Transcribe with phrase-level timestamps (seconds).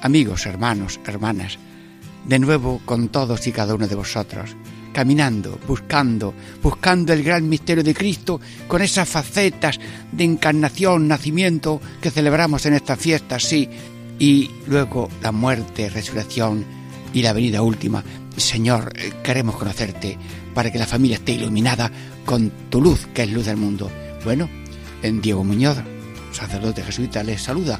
[0.00, 1.58] amigos, hermanos, hermanas,
[2.26, 4.56] de nuevo con todos y cada uno de vosotros
[4.92, 9.78] caminando, buscando, buscando el gran misterio de Cristo con esas facetas
[10.12, 13.68] de encarnación, nacimiento que celebramos en estas fiestas, sí,
[14.18, 16.64] y luego la muerte, resurrección
[17.12, 18.02] y la venida última.
[18.36, 20.18] Señor, eh, queremos conocerte
[20.54, 21.90] para que la familia esté iluminada
[22.24, 23.90] con tu luz, que es luz del mundo.
[24.24, 24.48] Bueno,
[25.02, 25.78] en Diego Muñoz,
[26.32, 27.78] sacerdote jesuita, les saluda.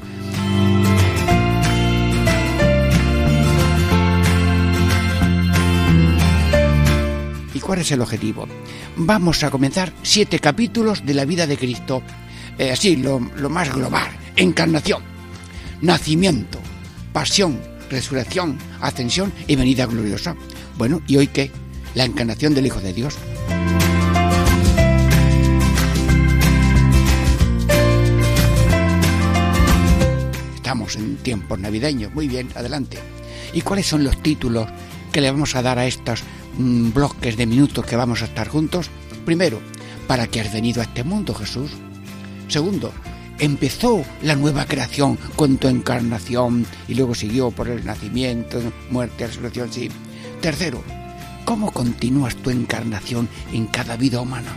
[7.61, 8.47] Cuál es el objetivo?
[8.97, 12.01] Vamos a comenzar siete capítulos de la vida de Cristo,
[12.57, 15.03] eh, así, lo, lo más global, encarnación,
[15.81, 16.59] nacimiento,
[17.13, 20.35] pasión, resurrección, ascensión y venida gloriosa.
[20.77, 21.51] Bueno, ¿y hoy qué?
[21.95, 23.17] La encarnación del Hijo de Dios.
[30.55, 32.97] Estamos en tiempos navideños, muy bien, adelante.
[33.53, 34.67] ¿Y cuáles son los títulos
[35.11, 36.23] que le vamos a dar a estos
[36.57, 38.89] Mm, bloques de minutos que vamos a estar juntos.
[39.25, 39.59] Primero,
[40.07, 41.71] ¿para qué has venido a este mundo, Jesús?
[42.47, 42.91] Segundo,
[43.39, 49.71] empezó la nueva creación con tu encarnación y luego siguió por el nacimiento, muerte, resurrección,
[49.71, 49.89] sí.
[50.41, 50.83] Tercero,
[51.45, 54.51] ¿cómo continúas tu encarnación en cada vida humana?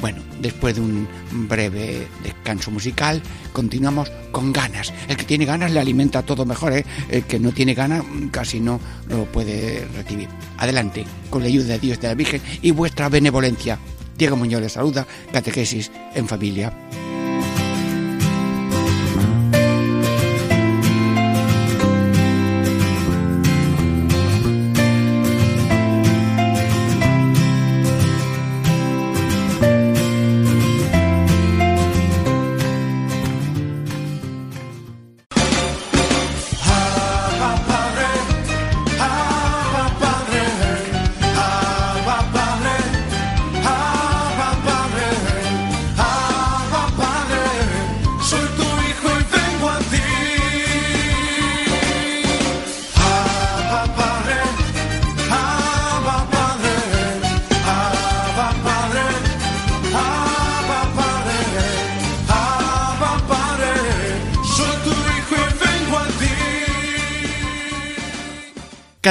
[0.00, 1.08] Bueno, después de un
[1.48, 3.20] breve descanso musical,
[3.52, 4.92] continuamos con ganas.
[5.08, 6.84] El que tiene ganas le alimenta todo mejor, ¿eh?
[7.08, 10.28] el que no tiene ganas casi no lo puede recibir.
[10.56, 13.78] Adelante, con la ayuda de Dios de la Virgen y vuestra benevolencia.
[14.16, 16.72] Diego Muñoz les saluda, Catequesis en Familia.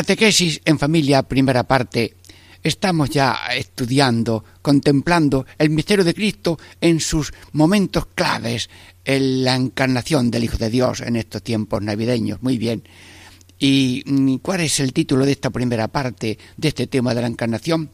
[0.07, 2.15] Catequesis en familia, primera parte.
[2.63, 8.69] Estamos ya estudiando, contemplando el misterio de Cristo en sus momentos claves,
[9.03, 12.41] en la encarnación del Hijo de Dios en estos tiempos navideños.
[12.41, 12.83] Muy bien.
[13.59, 17.27] ¿Y mm, cuál es el título de esta primera parte de este tema de la
[17.27, 17.91] encarnación?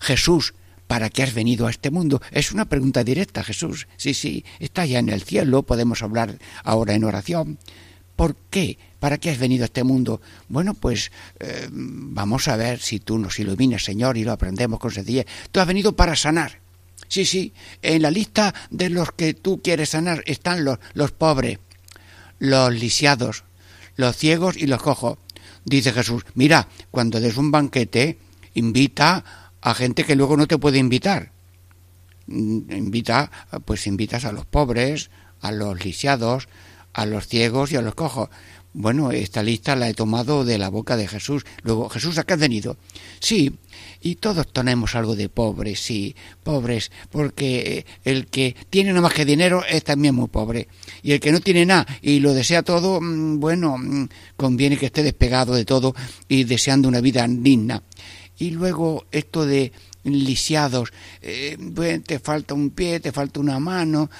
[0.00, 0.54] Jesús,
[0.88, 2.20] ¿para qué has venido a este mundo?
[2.32, 3.86] Es una pregunta directa, Jesús.
[3.96, 7.60] Sí, sí, está ya en el cielo, podemos hablar ahora en oración.
[8.16, 8.76] ¿Por qué?
[9.00, 10.20] ¿Para qué has venido a este mundo?
[10.48, 14.90] Bueno, pues eh, vamos a ver si tú nos iluminas, Señor, y lo aprendemos con
[14.90, 15.26] sencillez.
[15.52, 16.60] Tú has venido para sanar.
[17.06, 21.58] Sí, sí, en la lista de los que tú quieres sanar están los, los pobres,
[22.38, 23.44] los lisiados,
[23.96, 25.18] los ciegos y los cojos.
[25.64, 28.18] Dice Jesús, mira, cuando des un banquete,
[28.54, 29.24] invita
[29.60, 31.32] a gente que luego no te puede invitar.
[32.26, 33.30] Invita,
[33.64, 35.10] pues invitas a los pobres,
[35.40, 36.48] a los lisiados,
[36.92, 38.28] a los ciegos y a los cojos.
[38.80, 41.44] Bueno, esta lista la he tomado de la boca de Jesús.
[41.64, 42.76] Luego, Jesús, ¿a qué has venido?
[43.18, 43.52] Sí,
[44.00, 46.14] y todos tenemos algo de pobres, sí,
[46.44, 50.68] pobres, porque el que tiene nada más que dinero es también muy pobre.
[51.02, 54.86] Y el que no tiene nada y lo desea todo, mm, bueno, mm, conviene que
[54.86, 55.92] esté despegado de todo
[56.28, 57.82] y deseando una vida digna.
[58.38, 59.72] Y luego esto de
[60.12, 61.56] lisiados, eh,
[62.04, 64.10] te falta un pie, te falta una mano,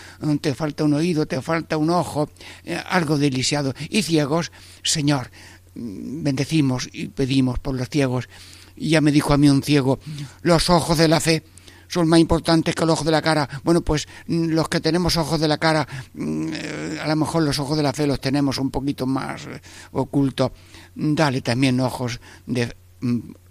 [0.40, 2.30] te falta un oído, te falta un ojo,
[2.64, 3.74] eh, algo de lisiado.
[3.88, 4.52] Y ciegos,
[4.82, 5.30] Señor,
[5.74, 8.28] mm, bendecimos y pedimos por los ciegos.
[8.76, 9.98] Y ya me dijo a mí un ciego,
[10.42, 11.42] los ojos de la fe
[11.88, 13.48] son más importantes que el ojo de la cara.
[13.64, 17.42] Bueno, pues mm, los que tenemos ojos de la cara, mm, eh, a lo mejor
[17.42, 19.48] los ojos de la fe los tenemos un poquito más
[19.92, 20.52] ocultos.
[20.94, 22.74] Dale también ojos de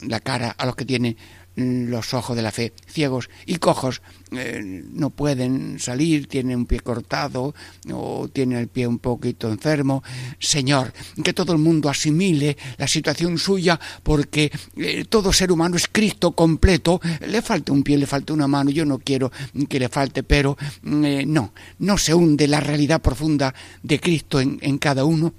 [0.02, 1.18] la cara a los que tienen
[1.58, 4.02] los ojos de la fe, ciegos y cojos,
[4.32, 7.56] eh, no pueden salir, tienen un pie cortado
[7.92, 10.04] o tienen el pie un poquito enfermo.
[10.40, 10.94] Señor,
[11.24, 16.32] que todo el mundo asimile la situación suya porque eh, todo ser humano es Cristo
[16.34, 17.02] completo.
[17.26, 19.32] Le falta un pie, le falta una mano, yo no quiero
[19.68, 24.60] que le falte, pero eh, no, no se hunde la realidad profunda de Cristo en,
[24.62, 25.34] en cada uno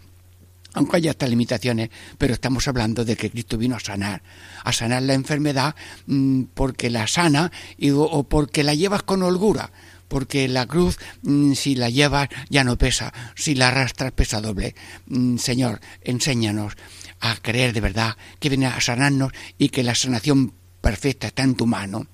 [0.78, 4.22] aunque haya estas limitaciones, pero estamos hablando de que Cristo vino a sanar,
[4.62, 5.74] a sanar la enfermedad
[6.06, 7.50] mm, porque la sana
[7.92, 9.72] o porque la llevas con holgura,
[10.06, 14.74] porque la cruz, mm, si la llevas, ya no pesa, si la arrastras, pesa doble.
[15.06, 16.74] Mm, Señor, enséñanos
[17.20, 21.56] a creer de verdad que viene a sanarnos y que la sanación perfecta está en
[21.56, 22.06] tu mano.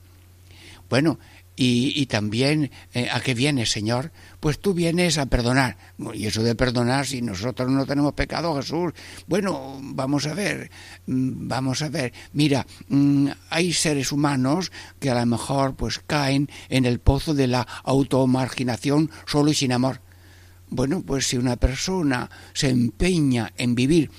[0.89, 1.19] Bueno,
[1.57, 4.11] y, también eh, a qué vienes, Señor,
[4.45, 5.79] pues tú vienes a perdonar.
[6.13, 8.93] Y eso de perdonar, si nosotros no tenemos pecado, Jesús,
[9.27, 10.71] bueno, vamos a ver,
[11.07, 12.13] mm, vamos a ver.
[12.35, 14.71] Mira, mm, hay seres humanos
[15.01, 19.73] que a lo mejor pues caen en el pozo de la automarginación solo y sin
[19.73, 20.03] amor.
[20.69, 24.11] Bueno, pues si una persona se empeña en vivir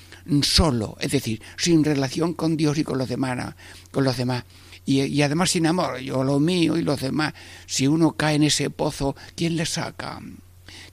[0.42, 3.54] solo, es decir, sin relación con Dios y con los demás,
[3.92, 4.42] con los demás,
[4.86, 7.34] y, además sin amor, yo lo mío y los demás.
[7.66, 10.20] Si uno cae en ese pozo, ¿quién le saca?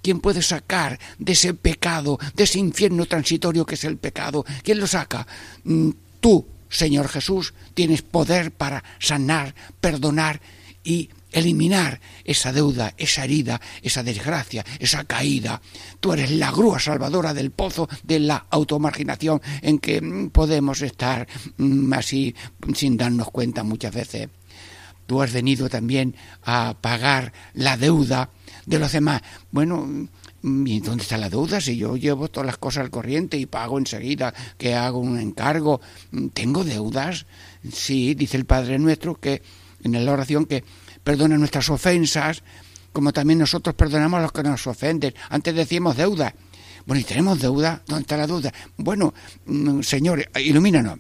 [0.01, 4.44] ¿Quién puede sacar de ese pecado, de ese infierno transitorio que es el pecado?
[4.63, 5.28] ¿Quién lo saca?
[5.63, 10.42] Mm, tú, Señor Jesús, tienes poder para sanar, perdonar
[10.84, 15.62] y eliminar esa deuda, esa herida, esa desgracia, esa caída.
[16.00, 21.27] Tú eres la grúa salvadora del pozo de la automarginación en que mm, podemos estar
[21.57, 22.33] mm, así
[22.74, 24.30] sin darnos cuenta muchas veces.
[25.06, 28.30] Tú has venido también a pagar la deuda
[28.65, 29.21] de los demás.
[29.51, 29.85] Bueno,
[30.41, 31.59] mm, ¿y dónde está la deuda?
[31.59, 35.81] Si yo llevo todas las cosas al corriente y pago enseguida que hago un encargo,
[36.33, 37.25] ¿tengo deudas?
[37.71, 39.41] Sí, dice el Padre Nuestro que
[39.83, 40.63] en la oración que
[41.04, 42.44] perdona nuestras ofensas,
[42.92, 45.14] como también nosotros perdonamos a los que nos ofenden.
[45.30, 46.34] Antes decíamos deuda.
[46.86, 47.82] Bueno, ¿y tenemos deuda?
[47.88, 48.54] ¿Dónde está la deuda?
[48.78, 49.14] Bueno,
[49.46, 51.00] mm, Señor, ilumínanos.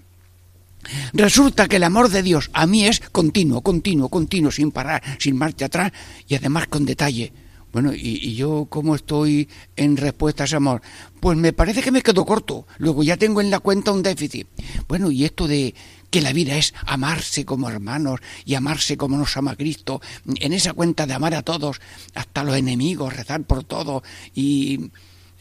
[1.13, 5.37] Resulta que el amor de Dios a mí es continuo, continuo, continuo, sin parar, sin
[5.37, 5.91] marcha atrás
[6.27, 7.31] y además con detalle.
[7.71, 10.81] Bueno, ¿y, ¿y, yo cómo estoy en respuesta a ese amor?
[11.19, 12.67] Pues me parece que me quedo corto.
[12.77, 14.47] Luego ya tengo en la cuenta un déficit.
[14.87, 15.73] Bueno, y esto de
[16.13, 20.73] que la vida es amarse como hermanos y amarse como nos ama Cristo, en esa
[20.73, 21.81] cuenta de amar a todos,
[22.13, 24.03] hasta los enemigos, rezar por todos.
[24.35, 24.91] Y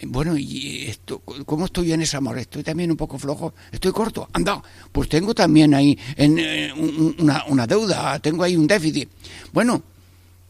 [0.05, 2.39] bueno, y esto, ¿cómo estoy en ese amor?
[2.39, 6.73] Estoy también un poco flojo, estoy corto, anda, pues tengo también ahí en, eh,
[7.19, 9.11] una, una deuda, tengo ahí un déficit.
[9.53, 9.83] Bueno,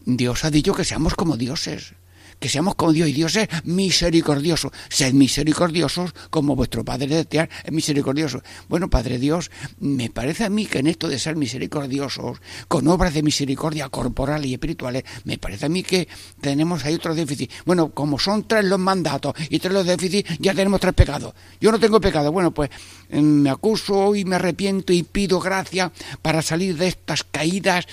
[0.05, 1.95] Dios ha dicho que seamos como dioses
[2.43, 4.69] que seamos como Dios y Dios es misericordioso.
[4.89, 8.43] Sed misericordiosos como vuestro Padre Tear es misericordioso.
[8.67, 9.49] Bueno, Padre Dios,
[9.79, 14.45] me parece a mí que en esto de ser misericordiosos, con obras de misericordia corporal
[14.45, 16.09] y espirituales, me parece a mí que
[16.41, 17.49] tenemos ahí otro déficit.
[17.65, 21.33] Bueno, como son tres los mandatos y tres los déficits, ya tenemos tres pecados.
[21.61, 22.29] Yo no tengo pecado.
[22.33, 22.69] Bueno, pues
[23.09, 27.85] em, me acuso y me arrepiento y pido gracia para salir de estas caídas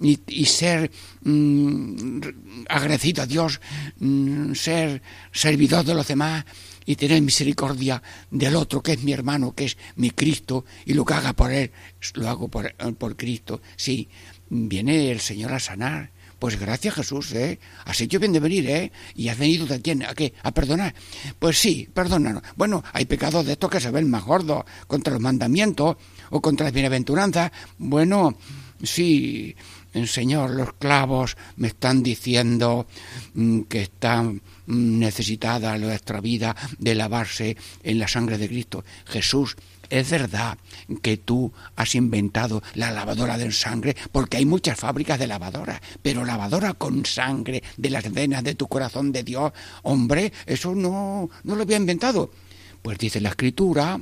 [0.00, 0.90] y, ser
[1.28, 2.20] mm,
[2.68, 3.60] agradecido a Dios
[4.00, 5.02] Mm, ser
[5.32, 6.44] servidor de los demás
[6.86, 11.04] y tener misericordia del otro, que es mi hermano, que es mi Cristo, y lo
[11.04, 11.72] que haga por él,
[12.14, 13.60] lo hago por, por Cristo.
[13.76, 14.08] Sí,
[14.48, 16.12] viene el Señor a sanar.
[16.38, 17.58] Pues gracias Jesús, ¿eh?
[17.84, 18.92] Has hecho bien de venir, ¿eh?
[19.16, 20.32] Y has venido de quién, ¿a qué?
[20.44, 20.94] ¿A perdonar?
[21.40, 22.44] Pues sí, perdónanos.
[22.54, 25.96] Bueno, hay pecados de estos que se ven más gordos, contra los mandamientos
[26.30, 27.50] o contra las bienaventuranzas.
[27.78, 28.38] Bueno,
[28.84, 29.56] sí,
[30.06, 32.86] Señor, los clavos me están diciendo
[33.34, 38.84] mm, que está mm, necesitada nuestra vida de lavarse en la sangre de Cristo.
[39.06, 39.56] Jesús,
[39.90, 40.58] es verdad
[41.02, 46.24] que tú has inventado la lavadora de sangre, porque hay muchas fábricas de lavadoras, pero
[46.24, 49.52] lavadora con sangre de las venas de tu corazón de Dios,
[49.82, 52.30] hombre, eso no, no lo había inventado.
[52.82, 53.98] Pues dice la escritura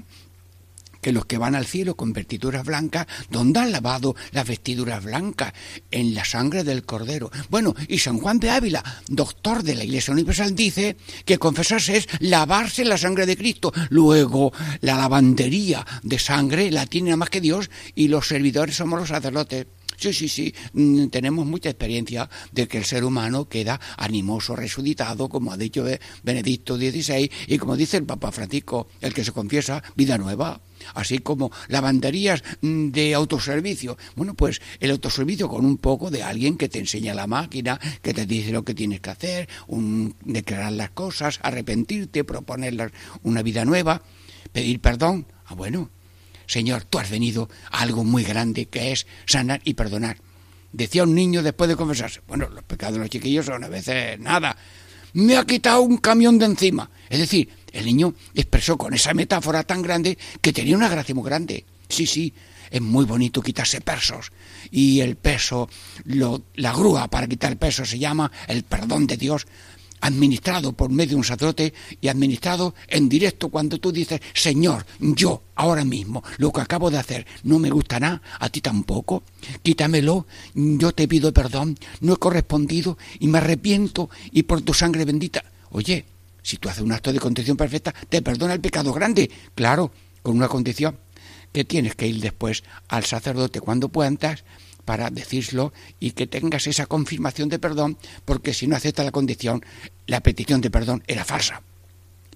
[1.07, 5.53] que los que van al cielo con vestiduras blancas, ¿dónde han lavado las vestiduras blancas?
[5.93, 7.31] En la sangre del Cordero.
[7.49, 12.09] Bueno, y San Juan de Ávila, doctor de la Iglesia Universal, dice que confesarse es
[12.19, 13.73] lavarse la sangre de Cristo.
[13.89, 18.99] Luego, la lavandería de sangre la tiene nada más que Dios y los servidores somos
[18.99, 19.69] los sacerdotes.
[19.97, 25.29] Sí, sí, sí, mm, tenemos mucha experiencia de que el ser humano queda animoso, resucitado,
[25.29, 25.85] como ha dicho
[26.23, 30.61] Benedicto XVI, y como dice el Papa Francisco, el que se confiesa, vida nueva
[30.95, 33.97] así como lavanderías mm, de autoservicio.
[34.15, 38.15] Bueno, pues el autoservicio con un poco de alguien que te enseña la máquina, que
[38.15, 43.65] te dice lo que tienes que hacer, un, declarar las cosas, arrepentirte, proponer una vida
[43.65, 44.03] nueva,
[44.53, 45.27] pedir perdón.
[45.47, 45.91] Ah, bueno,
[46.47, 50.19] Señor, tú has venido a algo muy grande que es sanar y perdonar.
[50.73, 54.19] Decía un niño después de confesarse, bueno, los pecados de los chiquillos son a veces
[54.21, 54.57] nada.
[55.15, 56.91] Me ha quitado un camión de encima.
[57.09, 61.25] Es decir, el niño expresó con esa metáfora tan grande que tenía una gracia muy
[61.25, 61.65] grande.
[61.89, 62.35] Sí, sí,
[62.71, 64.33] es muy bonito quitarse pesos.
[64.71, 65.69] Y el peso,
[66.05, 69.47] la grúa para quitar peso se llama el perdón de Dios
[70.01, 75.43] administrado por medio de un sacerdote y administrado en directo cuando tú dices, Señor, yo
[75.55, 79.23] ahora mismo lo que acabo de hacer no me gustará, a ti tampoco,
[79.63, 85.05] quítamelo, yo te pido perdón, no he correspondido y me arrepiento y por tu sangre
[85.05, 85.45] bendita.
[85.71, 86.05] Oye,
[86.43, 89.91] si tú haces un acto de contrición perfecta, te perdona el pecado grande, claro,
[90.23, 90.97] con una condición,
[91.53, 94.45] que tienes que ir después al sacerdote cuando puedas
[94.87, 99.63] para decirlo y que tengas esa confirmación de perdón, porque si no acepta la condición,
[100.07, 101.63] la petición de perdón era falsa.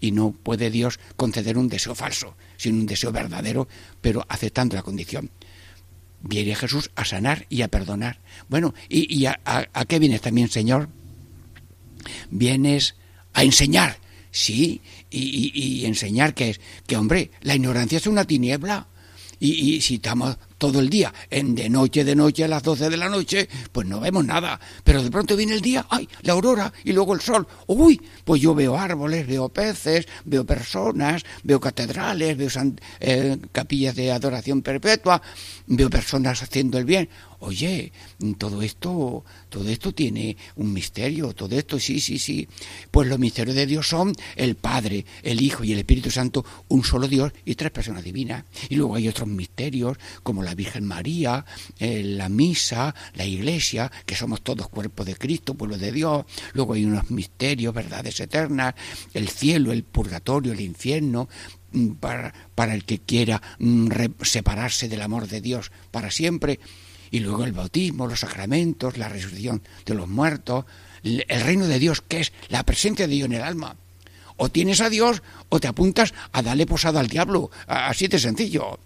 [0.00, 3.68] Y no puede Dios conceder un deseo falso, sino un deseo verdadero,
[4.00, 5.30] pero aceptando la condición.
[6.22, 8.18] Viene Jesús a sanar y a perdonar.
[8.48, 9.38] Bueno, ¿y, a,
[9.88, 10.88] qué vienes también, Señor?
[12.30, 12.96] Vienes
[13.32, 13.98] a enseñar,
[14.32, 14.80] sí,
[15.10, 18.88] y, y enseñar que es que, hombre, la ignorancia es una tiniebla.
[19.38, 22.90] Y, y, si estamos todo el día, en de noche, de noche, a las 12
[22.90, 24.60] de la noche, pues no vemos nada.
[24.84, 26.06] Pero de pronto viene el día, ¡ay!
[26.20, 27.48] La aurora y luego el sol.
[27.66, 27.98] ¡Uy!
[28.24, 32.50] Pues yo veo árboles, veo peces, veo personas, veo catedrales, veo
[33.00, 35.22] eh, capillas de adoración perpetua,
[35.66, 37.08] veo personas haciendo el bien.
[37.42, 37.90] Oye,
[38.36, 42.46] todo esto, todo esto tiene un misterio, todo esto, sí, sí, sí.
[42.90, 46.84] Pues los misterios de Dios son el Padre, el Hijo y el Espíritu Santo, un
[46.84, 48.44] solo Dios y tres personas divinas.
[48.68, 51.46] Y luego hay otros misterios, como la Virgen María,
[51.78, 56.26] eh, la misa, la iglesia, que somos todos cuerpos de Cristo, pueblo de Dios.
[56.52, 58.74] Luego hay unos misterios, verdades eternas,
[59.14, 61.26] el cielo, el purgatorio, el infierno,
[61.72, 63.88] mm, para, para el que quiera mm,
[64.20, 66.60] separarse del amor de Dios para siempre
[67.10, 70.64] y luego el bautismo, los sacramentos, la resurrección de los muertos,
[71.02, 73.76] el reino de Dios, que es la presencia de Dios en el alma.
[74.36, 77.50] O tienes a Dios o te apuntas a darle posada al diablo.
[77.66, 78.78] Así de sencillo.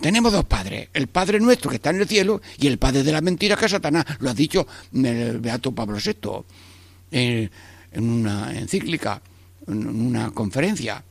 [0.00, 3.12] Tenemos dos padres, el Padre nuestro que está en el cielo y el Padre de
[3.12, 4.04] la mentira que es Satanás.
[4.18, 6.44] Lo ha dicho el Beato Pablo VI
[7.10, 7.50] en
[8.10, 9.20] una encíclica,
[9.66, 11.02] en una conferencia,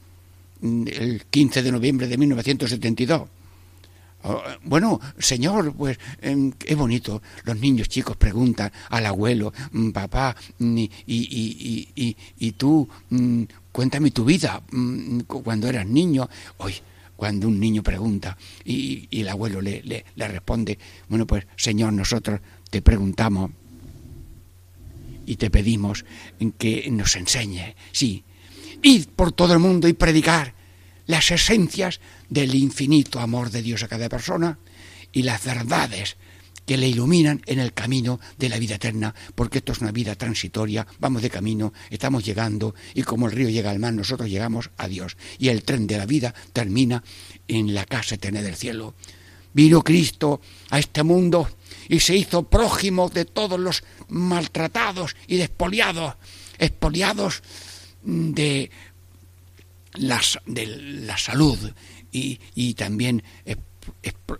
[0.62, 3.30] el 15 de noviembre de 1972.
[4.26, 7.22] Oh, bueno, señor, pues em, es bonito.
[7.44, 14.64] Los niños chicos preguntan al abuelo, mm, papá, mm, y, tú, mm, cuéntame tu vida
[15.28, 16.30] cuando eras niño.
[16.60, 16.74] Hoy,
[17.18, 22.40] cuando un niño pregunta y, el abuelo le, le, responde, bueno, pues señor, nosotros
[22.70, 23.52] te preguntamos
[25.26, 26.06] y te pedimos
[26.58, 28.24] que nos enseñe, sí,
[28.82, 30.54] ir por todo el mundo y predicar
[31.06, 34.60] las esencias del infinito amor de Dios a cada persona
[35.12, 36.18] y las verdades
[36.66, 40.16] que le iluminan en el camino de la vida eterna, porque esto es una vida
[40.16, 44.70] transitoria, vamos de camino, estamos llegando y como el río llega al mar, nosotros llegamos
[44.78, 47.04] a Dios y el tren de la vida termina
[47.48, 48.96] en la casa eterna del cielo.
[49.54, 51.48] Vino Cristo a este mundo
[51.88, 56.16] y se hizo prójimo de todos los maltratados y despoliados,
[56.58, 57.44] expoliados
[58.04, 58.72] de
[59.96, 60.66] de
[61.06, 61.58] la salud
[62.12, 63.56] y, también eh,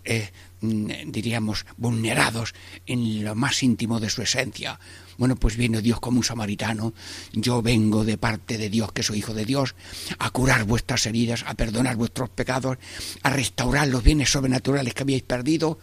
[0.06, 0.30] eh,
[0.62, 2.54] mm, diríamos vulnerados
[2.86, 4.80] en lo más íntimo de su esencia.
[5.18, 6.94] Bueno, pues viene Dios como un samaritano.
[7.34, 9.76] Yo vengo de parte de Dios, que soy hijo de Dios,
[10.20, 12.78] a curar vuestras heridas, a perdonar vuestros pecados,
[13.22, 15.80] a restaurar los bienes sobrenaturales que habíais perdido.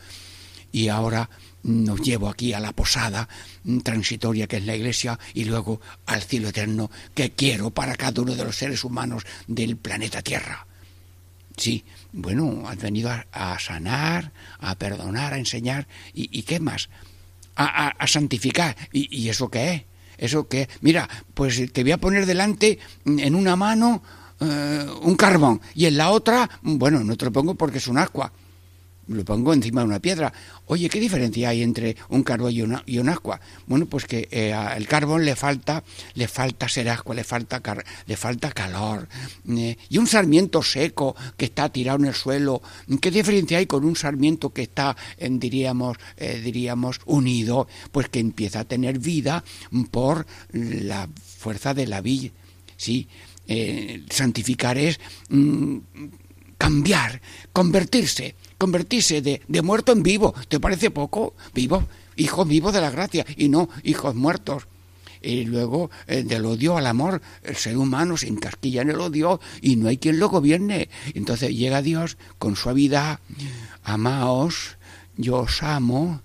[0.72, 1.30] Y ahora
[1.62, 3.28] nos llevo aquí a la posada
[3.82, 8.34] transitoria que es la iglesia y luego al cielo eterno que quiero para cada uno
[8.34, 10.66] de los seres humanos del planeta Tierra.
[11.56, 16.88] Sí, bueno, has venido a, sanar, a perdonar, a enseñar y, qué más,
[17.56, 18.76] a, santificar.
[18.92, 19.84] ¿Y, eso qué es?
[20.16, 24.02] ¿Eso qué Mira, pues te voy a poner delante en una mano
[24.40, 27.98] eh, un carbón y en la otra, bueno, no te lo pongo porque es un
[27.98, 28.32] agua
[29.10, 30.32] lo pongo encima de una piedra.
[30.66, 32.52] Oye, ¿qué diferencia hay entre un carbón
[32.86, 33.40] y, un agua?
[33.66, 35.82] Bueno, pues que eh, al carbón le falta,
[36.14, 37.60] le falta ser agua, le falta,
[38.06, 39.08] le falta calor.
[39.48, 42.62] Eh, y un sarmiento seco que está tirado en el suelo,
[43.00, 47.66] ¿qué diferencia hay con un sarmiento que está, diríamos, eh, diríamos, unido?
[47.90, 49.42] Pues que empieza a tener vida
[49.90, 52.30] por la fuerza de la vida.
[52.76, 53.08] Sí,
[54.08, 55.78] santificar es mm,
[56.56, 57.20] cambiar,
[57.52, 60.34] convertirse convertirse de, de muerto en vivo.
[60.48, 61.32] ¿Te parece poco?
[61.54, 64.68] Vivo, hijos vivos de la gracia y no hijos muertos.
[65.22, 69.40] Y luego eh, del odio al amor, el ser humano se encasquilla en el odio
[69.62, 70.90] y no hay quien lo gobierne.
[71.14, 73.20] Entonces llega Dios con suavidad,
[73.82, 74.76] amaos,
[75.16, 76.20] yo os amo,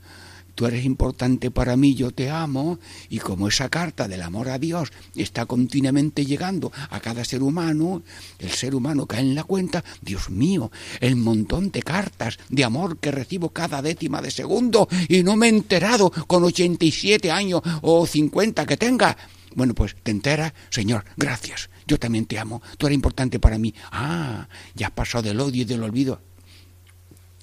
[0.55, 4.57] tú eres importante para mí, yo te amo, y como esa carta del amor a
[4.57, 8.03] Dios está continuamente llegando a cada ser humano,
[8.39, 10.71] el ser humano cae en la cuenta, Dios mío,
[11.01, 15.47] el montón de cartas de amor que recibo cada décima de segundo y no me
[15.47, 19.17] he enterado con 87 años o 50 que tenga.
[19.55, 21.69] Bueno, pues te enteras, Señor, gracias.
[21.87, 22.61] Yo también te amo.
[22.77, 23.73] Tú eres importante para mí.
[23.91, 26.21] Ah, ya has pasado del odio y del olvido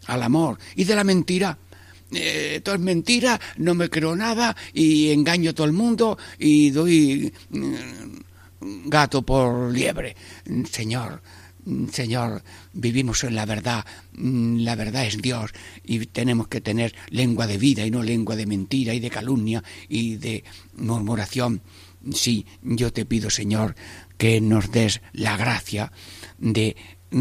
[0.07, 1.59] al amor y de la mentira
[2.15, 6.71] eh, todo es mentira, no me creo nada y engaño a todo el mundo y
[6.71, 10.17] doy mm, gato por liebre.
[10.71, 11.23] Señor,
[11.93, 12.43] Señor,
[12.73, 15.53] vivimos en la verdad, mm, la verdad es Dios
[15.85, 19.63] y tenemos que tener lengua de vida y no lengua de mentira y de calumnia
[19.89, 21.63] y de murmuración.
[22.13, 23.77] Sí, yo te pido, Señor,
[24.19, 25.93] que nos des la gracia
[26.39, 26.77] de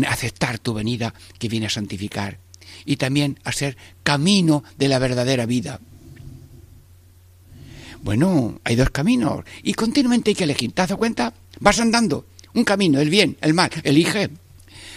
[0.08, 2.40] aceptar tu venida que viene a santificar
[2.86, 5.80] y también a ser camino de la verdadera vida.
[8.04, 10.72] Bueno, hay dos caminos y continuamente hay que elegir.
[10.72, 11.34] ¿Te das cuenta?
[11.60, 14.30] Vas andando, un camino, el bien, el mal, elige.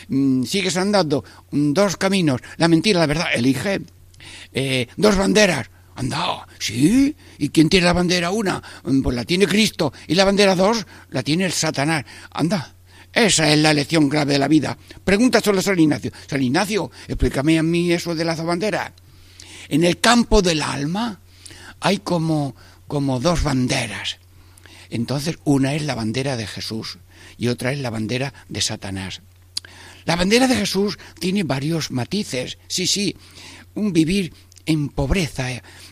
[0.09, 3.83] Mm, sigues andando, mm, dos caminos, la mentira, la verdad, elige.
[4.53, 7.14] Eh, dos banderas, anda, sí.
[7.38, 8.62] ¿Y quién tiene la bandera una?
[8.85, 9.93] Mm, pues la tiene Cristo.
[10.07, 12.05] Y la bandera dos la tiene el Satanás.
[12.31, 12.75] Anda,
[13.14, 14.76] esa es la lección grave de la vida.
[15.04, 16.11] Pregunta solo a San Ignacio.
[16.26, 18.92] San Ignacio, explícame a mí eso de la bandera.
[19.68, 21.21] En el campo del alma
[21.80, 22.56] hay como,
[22.87, 24.18] como dos banderas.
[24.90, 26.99] Entonces, una es la bandera de Jesús
[27.38, 29.23] y otra es la bandera de Satanás.
[30.04, 32.59] La bandera de Jesús tiene varios matices.
[32.68, 33.16] Sí, sí,
[33.75, 34.33] un vivir
[34.66, 35.49] en pobreza,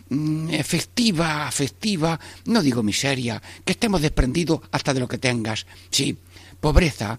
[0.08, 5.66] mm, efectiva, afectiva, no digo miseria, que estemos desprendidos hasta de lo que tengas.
[5.90, 6.16] Sí,
[6.62, 7.18] pobreza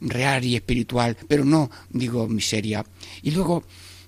[0.00, 2.84] real y espiritual, pero no digo miseria.
[3.22, 3.62] Y luego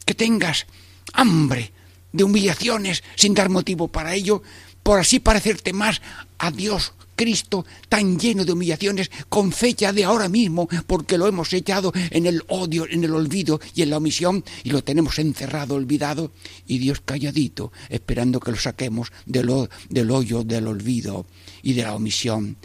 [0.07, 0.67] que tengas
[1.13, 1.71] hambre
[2.11, 4.43] de humillaciones sin dar motivo para ello,
[4.83, 6.01] por así parecerte más
[6.39, 11.53] a Dios Cristo tan lleno de humillaciones con fecha de ahora mismo, porque lo hemos
[11.53, 15.75] echado en el odio, en el olvido y en la omisión, y lo tenemos encerrado,
[15.75, 16.33] olvidado,
[16.67, 21.27] y Dios calladito, esperando que lo saquemos del, del hoyo del olvido
[21.63, 22.57] y de la omisión.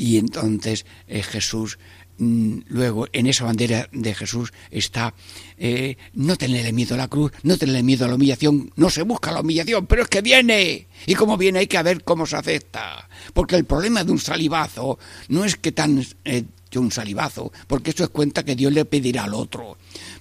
[0.00, 1.78] Y entonces eh, Jesús,
[2.16, 5.12] mm, luego en esa bandera de Jesús está
[5.58, 9.02] eh, no tenerle miedo a la cruz, no tenerle miedo a la humillación, no se
[9.02, 10.86] busca la humillación, pero es que viene.
[11.04, 13.10] Y como viene hay que ver cómo se acepta.
[13.34, 16.02] Porque el problema de un salivazo no es que tan...
[16.24, 16.44] Eh,
[16.78, 19.76] un salivazo, porque eso es cuenta que Dios le pedirá al otro.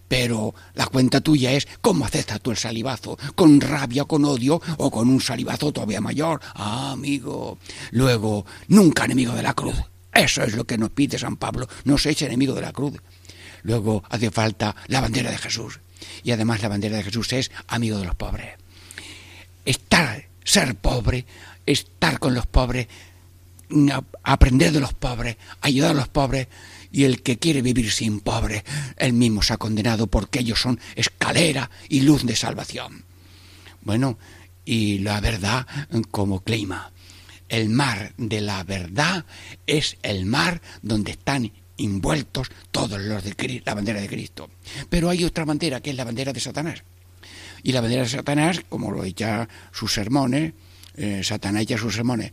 [0.10, 4.92] Pero la cuenta tuya es cómo aceptas tú el salivazo, con rabia, con odio o
[4.92, 6.42] con un salivazo todavía mayor.
[6.56, 7.60] Ah, amigo.
[7.92, 9.78] Luego, nunca enemigo de la cruz.
[10.14, 12.96] Eso es lo que nos pide San Pablo, no se eche enemigo de la cruz.
[13.64, 15.80] Luego hace falta la bandera de Jesús.
[16.24, 18.56] Y además la bandera de Jesús es amigo de los pobres.
[19.64, 21.26] Estar, ser pobre,
[21.66, 22.88] estar con los pobres,
[24.24, 26.48] aprender de los pobres, ayudar a los pobres,
[26.92, 28.64] y el que quiere vivir sin pobre,
[28.98, 33.04] él mismo se ha condenado porque ellos son escalera y luz de salvación.
[33.82, 34.18] Bueno,
[34.66, 35.66] y la verdad
[36.12, 36.92] como clima.
[37.48, 39.26] El mar de la verdad
[39.66, 44.50] es el mar donde están envueltos todos los de la bandera de Cristo.
[44.90, 46.84] Pero hay otra bandera que es la bandera de Satanás.
[47.64, 50.54] Y la bandera de Satanás, como lo echa sus sermones,
[50.96, 52.32] eh, Satanás echa sus sermones.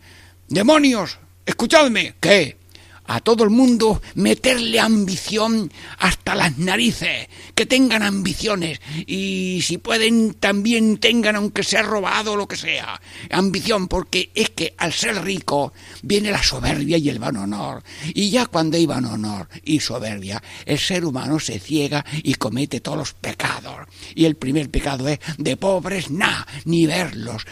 [0.49, 1.19] ¡Demonios!
[1.47, 2.15] ¡Escuchadme!
[2.21, 2.59] ¿Qué?
[3.07, 8.81] A todo el mundo meterle ambición hasta las narices, que tengan ambiciones.
[9.07, 14.75] Y si pueden también tengan aunque sea robado lo que sea, ambición porque es que
[14.79, 17.83] al ser rico viene la soberbia y el van honor.
[18.15, 22.81] Y ya cuando hay van honor y soberbia el ser humano se ciega y comete
[22.81, 23.87] todos los pecados.
[24.15, 27.45] Y el primer pecado es de pobres nada, ni verlos,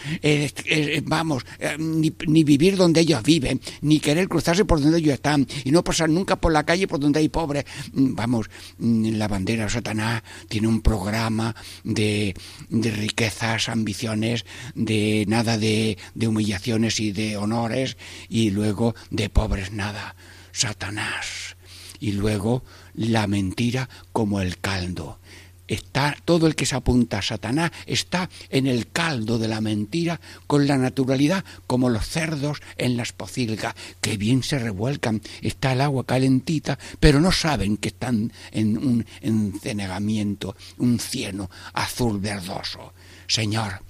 [1.03, 5.44] vamos, eh, ni, ni vivir donde ellos viven, ni querer cruzarse por donde ellos están,
[5.63, 7.65] y no pasar nunca por la calle por donde hay pobres.
[7.93, 12.35] Mm, vamos, mm, la bandera de Satanás tiene un programa de,
[12.69, 17.97] de riquezas, ambiciones, de nada de, de humillaciones y de honores,
[18.29, 20.15] y luego de pobres nada.
[20.51, 21.57] Satanás.
[21.99, 25.19] Y luego la mentira como el caldo
[25.67, 30.19] está todo el que se apunta a Satanás está en el caldo de la mentira
[30.47, 35.81] con la naturalidad como los cerdos en las pocilgas que bien se revuelcan está el
[35.81, 42.93] agua calentita pero no saben que están en un encenegamiento un cieno azul verdoso
[43.27, 43.81] Señor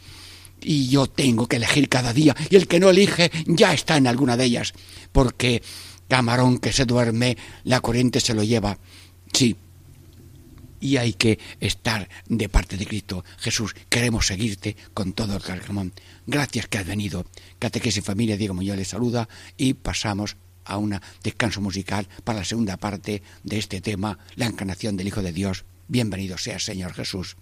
[0.66, 4.08] y yo tengo que elegir cada día y el que no elige ya está en
[4.08, 4.74] alguna de ellas,
[5.12, 5.62] porque
[6.08, 8.78] camarón que se duerme, la corriente se lo lleva.
[9.32, 9.56] Sí,
[10.80, 13.24] y hay que estar de parte de Cristo.
[13.40, 15.94] Jesús, queremos seguirte con todo el corazón.
[16.28, 17.26] Gracias que has venido.
[17.60, 22.78] Catequesis Familia, Diego Muñoz les saluda y pasamos a un descanso musical para la segunda
[22.78, 25.66] parte de este tema, la encarnación del Hijo de Dios.
[25.88, 27.38] Bienvenido sea Señor Jesús.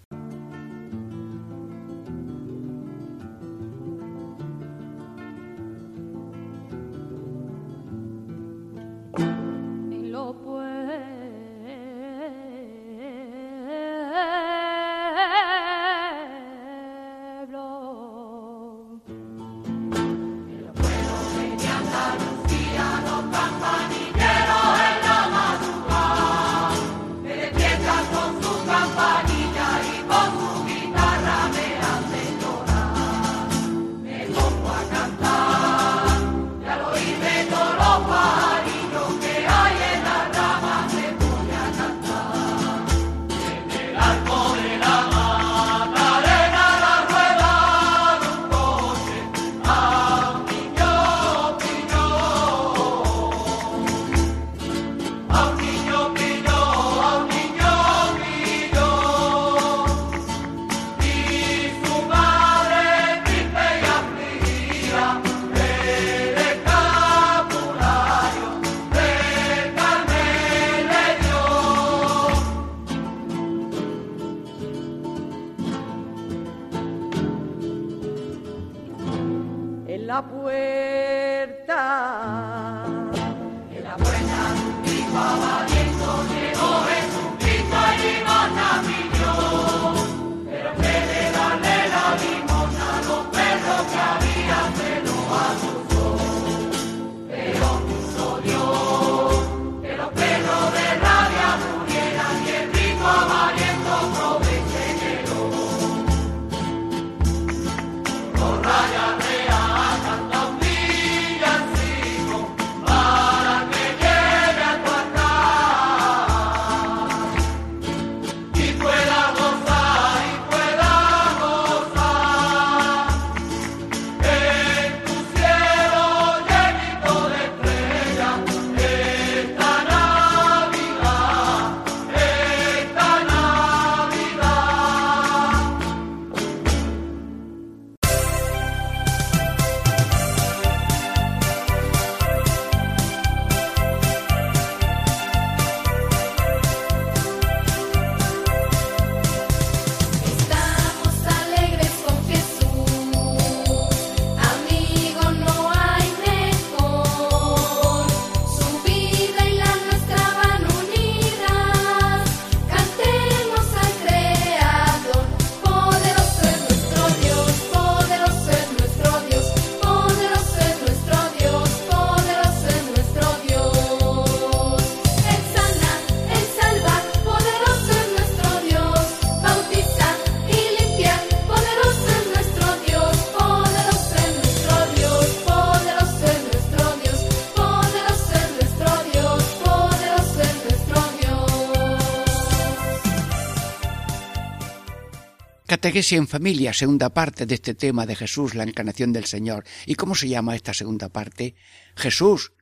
[195.84, 199.64] Catequesis en familia, segunda parte de este tema de Jesús, la encarnación del Señor.
[199.84, 201.56] ¿Y cómo se llama esta segunda parte?
[201.94, 202.54] Jesús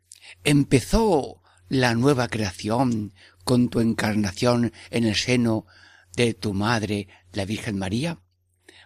[0.42, 5.66] empezó la nueva creación con tu encarnación en el seno
[6.16, 8.18] de tu madre, la Virgen María.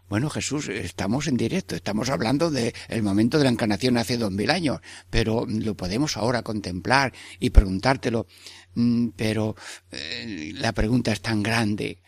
[0.07, 4.51] Bueno, Jesús, estamos en directo, estamos hablando del momento de la encarnación hace dos mil
[4.51, 8.27] años, pero lo podemos ahora contemplar y preguntártelo.
[8.75, 9.57] Mm, pero
[9.93, 12.03] eh, la pregunta es tan grande,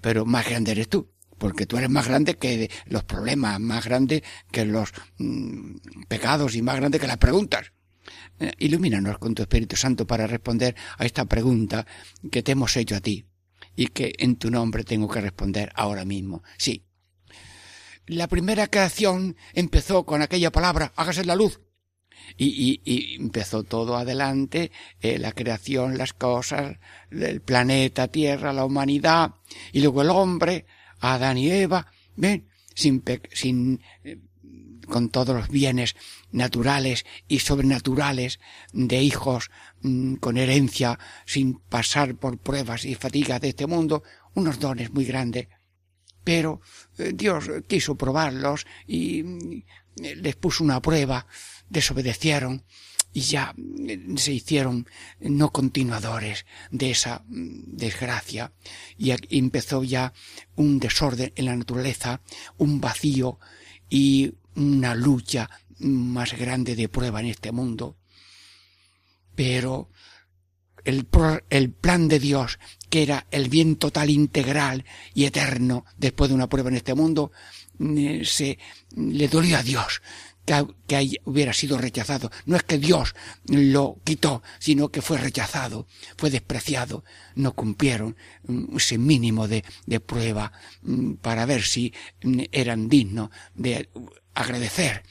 [0.00, 4.22] pero más grande eres tú porque tú eres más grande que los problemas, más grande
[4.50, 5.76] que los mm,
[6.08, 7.72] pecados y más grande que las preguntas.
[8.38, 11.86] Eh, ilumínanos con tu Espíritu Santo para responder a esta pregunta
[12.30, 13.26] que te hemos hecho a ti
[13.74, 16.42] y que en tu nombre tengo que responder ahora mismo.
[16.56, 16.84] Sí.
[18.06, 21.60] La primera creación empezó con aquella palabra, hágase la luz.
[22.36, 26.78] Y, y, empezó todo adelante, eh, la creación, las cosas,
[27.10, 29.34] el planeta, Tierra, la humanidad,
[29.72, 30.66] y luego el hombre,
[31.00, 34.18] Adán y Eva, ven, sin, sin, eh,
[34.86, 35.96] con todos los bienes
[36.30, 38.40] naturales y sobrenaturales
[38.72, 39.50] de hijos
[39.82, 44.02] mm, con herencia, sin pasar por pruebas y fatigas de este mundo,
[44.34, 45.48] unos dones muy grandes.
[46.24, 46.60] pero
[46.98, 49.62] eh, Dios quiso probarlos y mm,
[49.96, 51.26] les puso una prueba,
[51.68, 52.64] desobedecieron
[53.16, 53.54] y ya
[53.88, 54.86] eh, se hicieron
[55.20, 58.52] no continuadores de esa mm, desgracia
[58.98, 60.12] y empezó ya
[60.54, 62.20] un desorden en la naturaleza,
[62.58, 63.38] un vacío
[63.88, 65.48] y una lucha
[65.78, 67.96] más grande de prueba en este mundo.
[69.34, 69.88] Pero
[70.84, 71.08] el,
[71.48, 72.58] el plan de Dios,
[72.90, 77.32] que era el bien total, integral y eterno después de una prueba en este mundo,
[77.78, 78.58] mm, se
[78.94, 80.02] le dolió a Dios
[80.46, 82.30] que, hubiera sido rechazado.
[82.46, 83.14] No es que Dios
[83.46, 87.04] lo quitó, sino que fue rechazado, fue despreciado.
[87.34, 91.92] No cumplieron mm, ese mínimo de, de prueba mm, para ver si
[92.52, 93.90] eran dignos de
[94.34, 95.02] agradecer,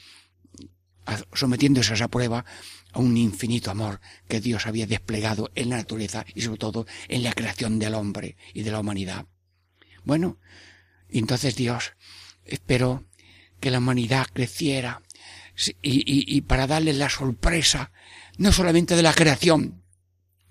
[1.32, 2.44] sometiéndose a esa prueba
[2.92, 7.22] a un infinito amor que Dios había desplegado en la naturaleza y sobre todo en
[7.22, 9.26] la creación del hombre y de la humanidad.
[10.04, 10.38] Bueno,
[11.08, 11.92] entonces Dios
[12.44, 13.04] esperó
[13.60, 15.02] que la humanidad creciera
[15.56, 17.92] y, y, para darle la sorpresa
[18.36, 19.82] no solamente de la creación,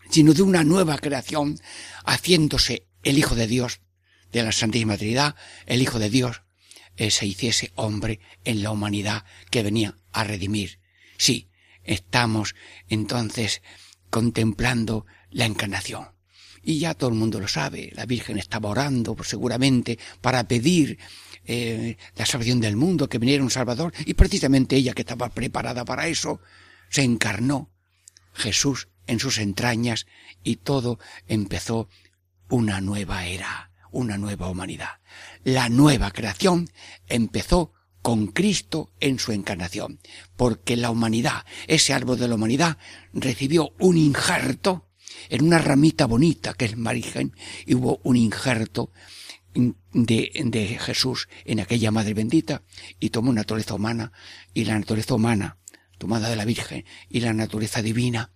[0.09, 1.59] sino de una nueva creación,
[2.05, 3.81] haciéndose el Hijo de Dios,
[4.31, 6.41] de la Santísima Trinidad, el Hijo de Dios,
[6.97, 10.79] eh, se hiciese hombre en la humanidad que venía a redimir.
[11.17, 11.49] Sí,
[11.83, 12.55] estamos
[12.87, 13.61] entonces
[14.09, 16.09] contemplando la encarnación.
[16.63, 20.97] Y ya todo el mundo lo sabe, la Virgen estaba orando pues, seguramente para pedir
[21.45, 25.85] eh, la salvación del mundo, que viniera un Salvador, y precisamente ella que estaba preparada
[25.85, 26.39] para eso,
[26.89, 27.69] se encarnó
[28.33, 30.05] Jesús en sus entrañas
[30.43, 31.89] y todo empezó
[32.49, 34.99] una nueva era, una nueva humanidad.
[35.43, 36.69] La nueva creación
[37.07, 39.99] empezó con Cristo en su encarnación,
[40.35, 42.77] porque la humanidad, ese árbol de la humanidad,
[43.13, 44.89] recibió un injerto
[45.29, 48.91] en una ramita bonita que es Marigen, y hubo un injerto
[49.55, 52.61] de, de Jesús en aquella Madre bendita,
[52.99, 54.11] y tomó naturaleza humana,
[54.53, 55.57] y la naturaleza humana,
[55.97, 58.31] tomada de la Virgen, y la naturaleza divina,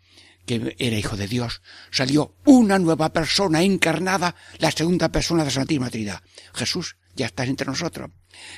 [0.46, 5.54] que era hijo de Dios, salió una nueva persona encarnada, la segunda persona de la
[5.54, 6.24] Santísima Trinidad.
[6.54, 8.10] Jesús ya está entre nosotros.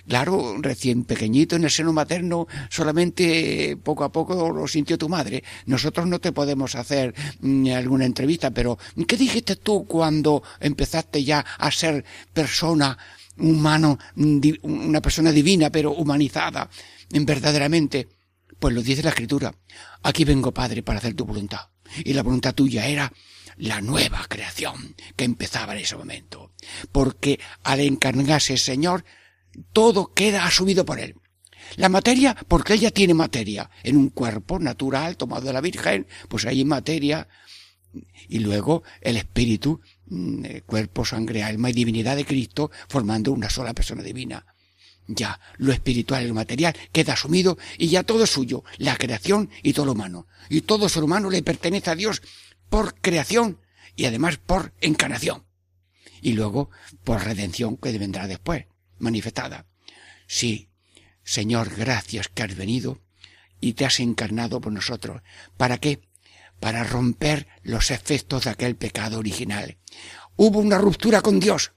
[0.08, 5.44] Claro, recién pequeñito en el seno materno, solamente poco a poco lo sintió tu madre.
[5.66, 11.40] Nosotros no te podemos hacer mm, alguna entrevista, pero ¿qué dijiste tú cuando empezaste ya
[11.40, 12.98] a ser persona
[13.38, 13.98] humano,
[14.64, 16.70] una persona divina, pero humanizada,
[17.10, 18.10] verdaderamente?
[18.60, 19.54] Pues lo dice la escritura.
[20.04, 21.70] Aquí vengo, Padre, para hacer tu voluntad.
[22.04, 23.12] Y la voluntad tuya era
[23.58, 26.52] la nueva creación que empezaba en ese momento.
[26.92, 29.04] Porque al encarnarse el Señor,
[29.74, 31.16] todo queda asumido por Él.
[31.78, 33.70] La materia, porque ella tiene materia.
[33.84, 37.28] En un cuerpo natural tomado de la Virgen, pues hay materia.
[38.28, 43.74] Y luego el espíritu, mm, cuerpo, sangre, alma y divinidad de Cristo, formando una sola
[43.74, 44.46] persona divina.
[45.08, 49.50] Ya lo espiritual y lo material queda asumido y ya todo es suyo, la creación
[49.64, 50.28] y todo lo humano.
[50.50, 52.22] Y todo ser humano le pertenece a Dios
[52.70, 53.60] por creación
[53.96, 55.44] y además por encarnación.
[56.22, 56.70] Y luego
[57.04, 58.66] por redención que vendrá después,
[59.02, 59.66] manifestada.
[60.28, 60.70] Sí,
[61.24, 63.02] Señor, gracias que has venido
[63.60, 65.22] y te has encarnado por nosotros.
[65.58, 66.02] ¿Para qué?
[66.60, 69.78] Para romper los efectos de aquel pecado original.
[70.36, 71.74] Hubo una ruptura con Dios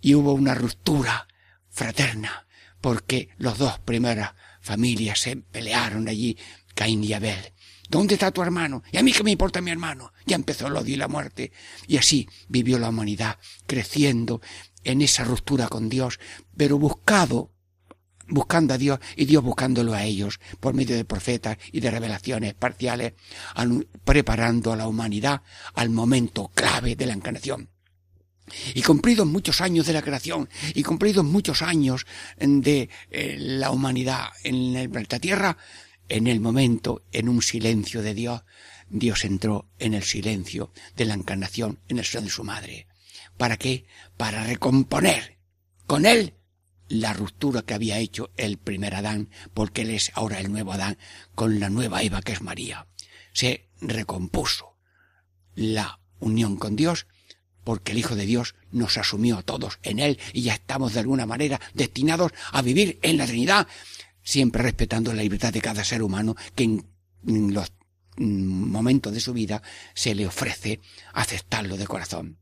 [0.00, 1.28] y hubo una ruptura
[1.70, 2.46] fraterna
[2.80, 6.36] porque los dos primeras familias se pelearon allí,
[6.74, 7.54] Caín y Abel.
[7.88, 8.82] ¿Dónde está tu hermano?
[8.92, 10.12] ¿Y a mí qué me importa mi hermano?
[10.26, 11.52] Ya empezó el odio y la muerte.
[11.86, 14.40] Y así vivió la humanidad, creciendo
[14.84, 16.20] en esa ruptura con Dios,
[16.56, 17.50] pero buscado,
[18.28, 22.54] buscando a Dios y Dios buscándolo a ellos por medio de profetas y de revelaciones
[22.54, 23.14] parciales,
[24.04, 25.42] preparando a la humanidad
[25.74, 27.70] al momento clave de la encarnación.
[28.74, 32.06] Y cumplidos muchos años de la creación y cumplidos muchos años
[32.38, 35.56] de eh, la humanidad en el planeta Tierra,
[36.10, 38.42] en el momento, en un silencio de Dios,
[38.90, 42.86] Dios entró en el silencio de la encarnación en el seno de su madre.
[43.36, 43.86] ¿Para qué?
[44.16, 45.38] Para recomponer
[45.86, 46.34] con él
[46.88, 50.98] la ruptura que había hecho el primer Adán, porque él es ahora el nuevo Adán,
[51.34, 52.86] con la nueva Eva que es María.
[53.32, 54.76] Se recompuso
[55.54, 57.06] la unión con Dios,
[57.64, 61.00] porque el Hijo de Dios nos asumió a todos en él y ya estamos de
[61.00, 63.66] alguna manera destinados a vivir en la Trinidad
[64.24, 66.84] siempre respetando la libertad de cada ser humano que en
[67.26, 67.72] los
[68.16, 69.62] momentos de su vida
[69.94, 70.80] se le ofrece
[71.12, 72.38] aceptarlo de corazón.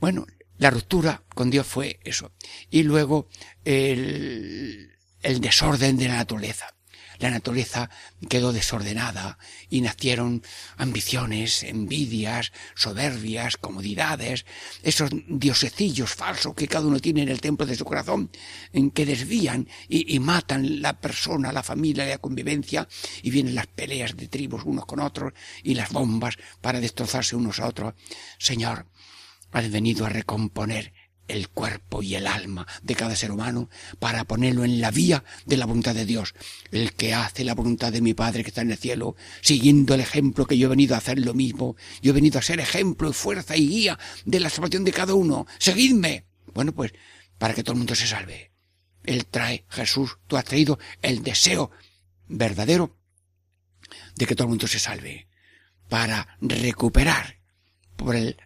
[0.00, 0.26] Bueno,
[0.58, 2.32] la ruptura con Dios fue eso.
[2.70, 3.28] Y luego
[3.64, 6.74] el, el desorden de la naturaleza.
[7.18, 7.90] la naturaleza
[8.28, 10.42] quedó desordenada y nacieron
[10.76, 14.46] ambiciones, envidias, soberbias, comodidades,
[14.82, 18.30] esos diosecillos falsos que cada uno tiene en el templo de su corazón,
[18.72, 22.88] en que desvían y, y matan la persona, la familia, la convivencia,
[23.22, 25.32] y vienen las peleas de tribus unos con otros
[25.62, 27.94] y las bombas para destrozarse unos a otros.
[28.38, 28.86] Señor,
[29.52, 30.92] has venido a recomponer
[31.28, 35.58] el cuerpo y el alma de cada ser humano para ponerlo en la vía de
[35.58, 36.34] la voluntad de Dios.
[36.72, 40.00] El que hace la voluntad de mi Padre que está en el cielo, siguiendo el
[40.00, 41.76] ejemplo que yo he venido a hacer lo mismo.
[42.02, 45.14] Yo he venido a ser ejemplo y fuerza y guía de la salvación de cada
[45.14, 45.46] uno.
[45.58, 46.24] Seguidme.
[46.54, 46.92] Bueno, pues,
[47.36, 48.50] para que todo el mundo se salve.
[49.04, 51.70] Él trae, Jesús, tú has traído el deseo
[52.26, 52.96] verdadero
[54.16, 55.28] de que todo el mundo se salve.
[55.88, 57.37] Para recuperar
[57.98, 58.36] por el,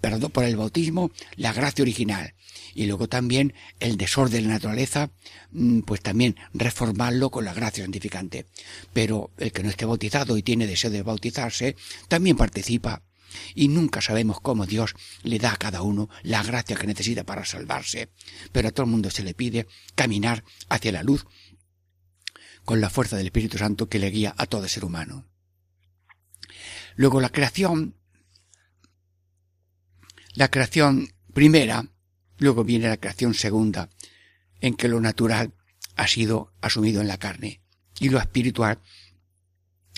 [0.00, 2.34] perdón, por el bautismo, la gracia original.
[2.74, 5.10] Y luego también el desorden de la naturaleza,
[5.50, 8.46] mm, pues también reformarlo con la gracia santificante.
[8.92, 11.76] Pero el que no esté bautizado y tiene deseo de bautizarse,
[12.08, 13.02] también participa.
[13.54, 14.94] Y nunca sabemos cómo Dios
[15.24, 18.10] le da a cada uno la gracia que necesita para salvarse.
[18.52, 21.26] Pero a todo el mundo se le pide caminar hacia la luz
[22.64, 25.26] con la fuerza del Espíritu Santo que le guía a todo ser humano.
[26.94, 27.96] Luego la creación
[30.34, 31.86] la creación primera,
[32.38, 33.90] luego viene la creación segunda,
[34.60, 35.54] en que lo natural
[35.96, 37.60] ha sido asumido en la carne
[38.00, 38.80] y lo espiritual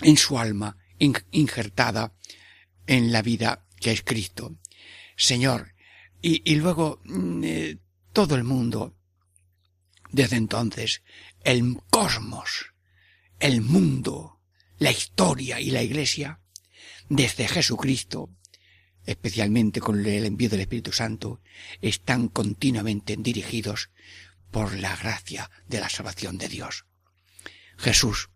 [0.03, 2.15] en su alma injertada
[2.87, 4.57] en la vida que es Cristo.
[5.17, 5.75] Señor,
[6.21, 7.79] y, luego mm, eh,
[8.13, 8.97] todo el mundo,
[10.11, 11.03] desde entonces,
[11.43, 12.73] el cosmos,
[13.41, 14.41] el mundo,
[14.79, 16.41] la historia y la iglesia,
[17.09, 18.31] desde Jesucristo,
[19.07, 21.41] especialmente con el envío del Espíritu Santo,
[21.81, 23.91] están continuamente dirigidos
[24.51, 26.87] por la gracia de la salvación de Dios.
[27.77, 28.31] Jesús,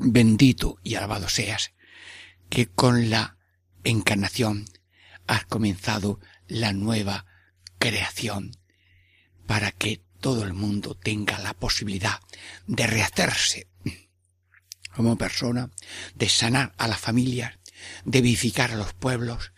[0.00, 1.72] bendito y alabado seas,
[2.48, 3.36] que con la
[3.84, 4.66] encarnación
[5.26, 7.26] has comenzado la nueva
[7.78, 8.52] creación
[9.46, 12.20] para que todo el mundo tenga la posibilidad
[12.66, 13.68] de rehacerse
[14.94, 15.70] como persona,
[16.14, 17.58] de sanar a las familias,
[18.04, 19.52] de vivificar a los pueblos,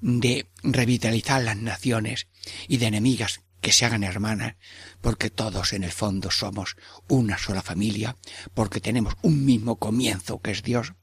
[0.00, 2.28] de revitalizar las naciones
[2.68, 4.56] y de enemigas que se hagan hermanas,
[5.00, 6.76] porque todos en el fondo somos
[7.08, 8.16] una sola familia,
[8.54, 10.94] porque tenemos un mismo comienzo que es Dios,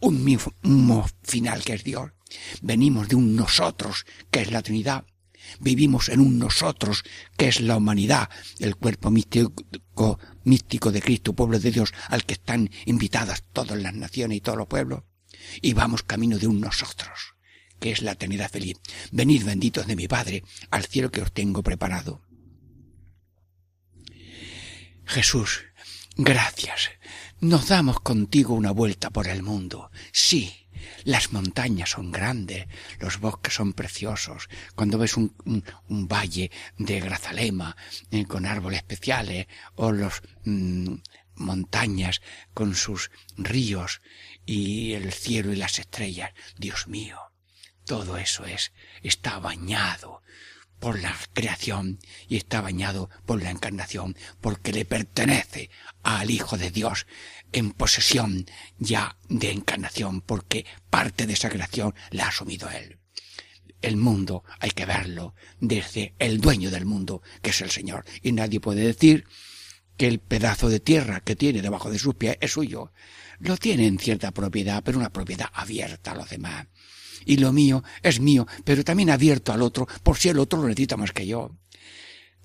[0.00, 2.12] un mismo final que es Dios,
[2.62, 5.04] venimos de un nosotros que es la Trinidad,
[5.60, 7.04] vivimos en un nosotros
[7.36, 12.34] que es la humanidad, el cuerpo místico, místico de Cristo, pueblo de Dios, al que
[12.34, 15.02] están invitadas todas las naciones y todos los pueblos
[15.60, 17.34] y vamos camino de un nosotros,
[17.80, 18.78] que es la eternidad feliz.
[19.12, 22.22] Venid benditos de mi Padre al cielo que os tengo preparado.
[25.04, 25.64] Jesús,
[26.16, 26.90] gracias.
[27.40, 29.90] Nos damos contigo una vuelta por el mundo.
[30.12, 30.68] Sí,
[31.04, 32.66] las montañas son grandes,
[33.00, 34.48] los bosques son preciosos.
[34.74, 37.76] Cuando ves un, un, valle de Grazalema
[38.10, 39.46] eh, con árboles especiales
[39.76, 40.94] o los mm,
[41.36, 42.20] montañas
[42.52, 44.00] con sus ríos
[44.48, 46.32] y el cielo y las estrellas.
[46.56, 47.18] Dios mío,
[47.84, 50.22] todo eso es, está bañado
[50.80, 55.68] por la creación y está bañado por la encarnación, porque le pertenece
[56.02, 57.06] al Hijo de Dios
[57.52, 58.46] en posesión
[58.78, 62.98] ya de encarnación, porque parte de esa creación la ha asumido Él.
[63.82, 68.32] El mundo hay que verlo desde el dueño del mundo, que es el Señor, y
[68.32, 69.26] nadie puede decir
[69.98, 72.92] que el pedazo de tierra que tiene debajo de sus pies es suyo.
[73.40, 76.66] Lo tiene en cierta propiedad, pero una propiedad abierta a los demás.
[77.24, 80.68] Y lo mío es mío, pero también abierto al otro, por si el otro lo
[80.68, 81.56] necesita más que yo.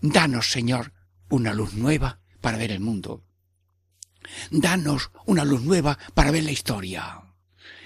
[0.01, 0.93] Danos, Señor,
[1.29, 3.23] una luz nueva para ver el mundo.
[4.51, 7.23] Danos una luz nueva para ver la historia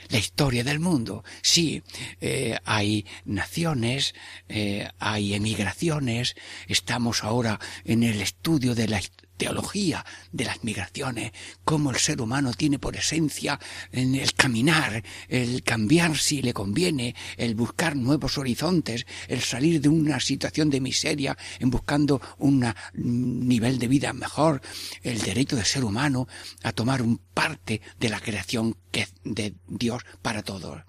[0.09, 1.23] la historia del mundo.
[1.41, 1.83] Sí,
[2.21, 4.15] eh, hay naciones,
[4.47, 6.35] eh, hay emigraciones,
[6.67, 9.01] estamos ahora en el estudio de la
[9.38, 11.32] teología de las migraciones,
[11.63, 13.60] cómo el ser humano tiene por esencia
[13.91, 19.89] en el caminar, el cambiar si le conviene, el buscar nuevos horizontes, el salir de
[19.89, 24.62] una situación de miseria en buscando un nivel de vida mejor,
[25.04, 26.27] el derecho del ser humano
[26.63, 30.81] a tomar un parte de la creación que de Dios para todos.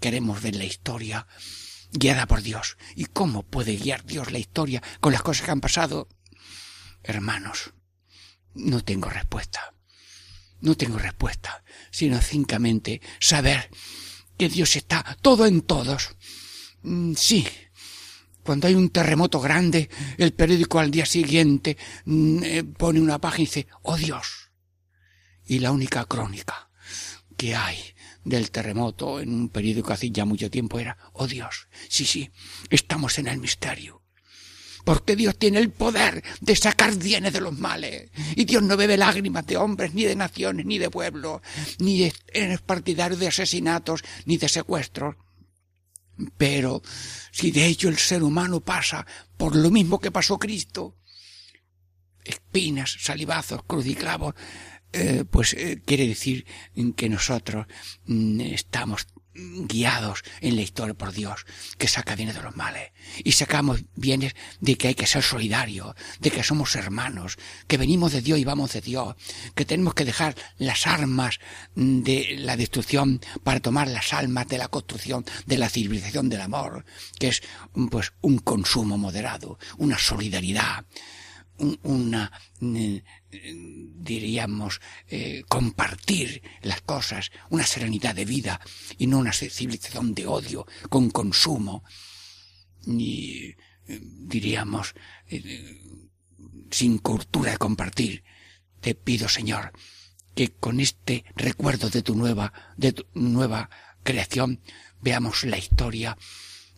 [0.00, 1.26] Queremos ver la historia
[1.92, 2.76] guiada por Dios.
[2.96, 6.08] ¿Y cómo puede guiar Dios la historia con las cosas que han pasado?
[7.02, 7.72] Hermanos,
[8.54, 9.74] no tengo respuesta.
[10.60, 13.70] No tengo respuesta, sino cincamente saber
[14.36, 16.16] que Dios está todo en todos.
[16.82, 17.46] Mm, sí,
[18.42, 19.88] cuando hay un terremoto grande,
[20.18, 24.50] el periódico al día siguiente mm, eh, pone una página y dice, oh Dios,
[25.46, 26.70] y la única crónica
[27.36, 27.78] que hay
[28.24, 32.30] del terremoto en un periódico hace ya mucho tiempo era, oh Dios, sí, sí,
[32.68, 33.99] estamos en el misterio.
[34.84, 38.10] Porque Dios tiene el poder de sacar bienes de los males.
[38.36, 41.42] Y Dios no bebe lágrimas de hombres, ni de naciones, ni de pueblos,
[41.78, 45.16] ni es partidario de asesinatos, ni de secuestros.
[46.36, 46.82] Pero
[47.30, 49.06] si de hecho el ser humano pasa
[49.36, 50.96] por lo mismo que pasó Cristo,
[52.24, 54.34] espinas, salivazos, cruciclavos,
[54.92, 56.44] eh, pues eh, quiere decir
[56.96, 57.66] que nosotros
[58.06, 61.46] mm, estamos guiados en la historia por Dios,
[61.78, 62.90] que saca bienes de los males.
[63.24, 68.12] Y sacamos bienes de que hay que ser solidario, de que somos hermanos, que venimos
[68.12, 69.14] de Dios y vamos de Dios,
[69.54, 71.38] que tenemos que dejar las armas
[71.74, 76.84] de la destrucción para tomar las almas de la construcción, de la civilización del amor,
[77.18, 77.42] que es
[77.90, 80.84] pues un consumo moderado, una solidaridad,
[81.82, 88.60] una, eh, diríamos, eh, compartir las cosas, una serenidad de vida
[88.98, 91.84] y no una civilización de odio con consumo,
[92.86, 93.54] ni,
[93.86, 94.94] eh, diríamos,
[96.70, 98.24] sin cultura de compartir.
[98.80, 99.72] Te pido, Señor,
[100.34, 103.68] que con este recuerdo de tu nueva, de tu nueva
[104.02, 104.60] creación,
[105.00, 106.16] veamos la historia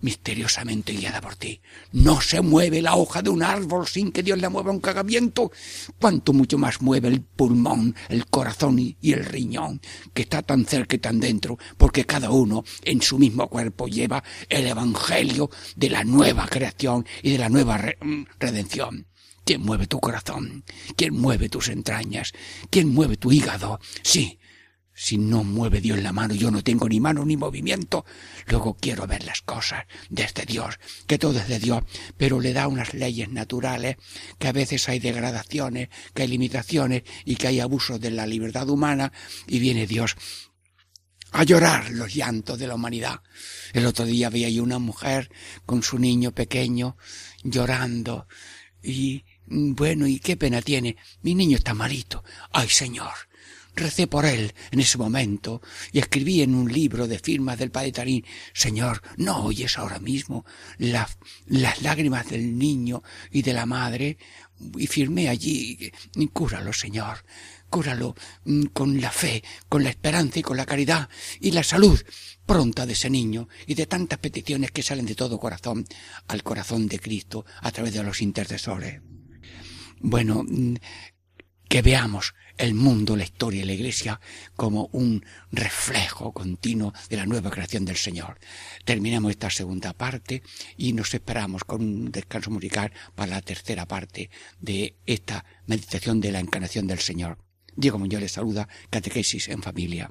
[0.03, 1.61] misteriosamente guiada por ti.
[1.93, 5.51] No se mueve la hoja de un árbol sin que Dios le mueva un cagamiento.
[5.99, 9.81] Cuanto mucho más mueve el pulmón, el corazón y, el riñón,
[10.13, 14.23] que está tan cerca y tan dentro, porque cada uno en su mismo cuerpo lleva
[14.49, 19.07] el evangelio de la nueva creación y de la nueva mm, redención.
[19.45, 20.65] ¿Quién mueve tu corazón?
[20.97, 22.33] ¿Quién mueve tus entrañas?
[22.71, 23.81] ¿Quién mueve tu hígado?
[24.03, 24.39] Sí,
[24.95, 28.05] si no mueve Dios la mano, yo no tengo ni mano ni movimiento.
[28.47, 31.83] Luego quiero ver las cosas desde Dios, que todo es de Dios,
[32.17, 33.97] pero le da unas leyes naturales,
[34.39, 38.69] que a veces hay degradaciones, que hay limitaciones y que hay abusos de la libertad
[38.69, 39.13] humana,
[39.47, 40.17] y viene Dios
[41.33, 43.23] a llorar los llantos de la humanidad.
[43.73, 45.31] El otro día veía yo una mujer
[45.65, 46.97] con su niño pequeño
[47.43, 48.27] llorando
[48.83, 50.97] y bueno, ¿y qué pena tiene?
[51.23, 52.25] Mi niño está malito.
[52.53, 53.13] Ay, Señor,
[53.75, 55.63] Recé por él en ese momento
[55.93, 60.45] y escribí en un libro de firmas del padre Tarín, Señor, no oyes ahora mismo
[60.79, 61.17] las
[61.81, 64.19] lágrimas del niño y de la madre
[64.77, 65.91] y firmé allí,
[66.33, 67.25] cúralo, Señor,
[67.69, 68.15] cúralo
[68.45, 71.09] mm, con la fe, con la esperanza y con la caridad
[71.41, 71.99] y la salud
[72.45, 75.87] pronta de ese niño y de tantas peticiones que salen de todo corazón
[76.29, 79.01] al corazón de Cristo a través de los intercesores.
[80.01, 80.75] Bueno, mm,
[81.73, 84.21] que veamos el mundo, la historia y la iglesia
[84.57, 88.39] como un reflejo continuo de la nueva creación del Señor.
[88.85, 90.43] Terminamos esta segunda parte
[90.77, 94.29] y nos esperamos con un descanso musical para la tercera parte
[94.61, 97.39] de esta meditación de la encarnación del Señor.
[97.75, 100.11] Diego Muñoz les saluda, Catequesis en Familia.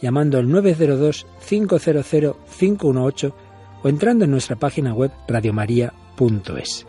[0.00, 3.34] llamando al 902-500-518
[3.82, 6.86] o entrando en nuestra página web radiomaria.es.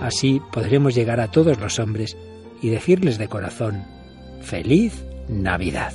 [0.00, 2.16] Así podremos llegar a todos los hombres
[2.60, 3.84] y decirles de corazón,
[4.42, 5.92] feliz Navidad.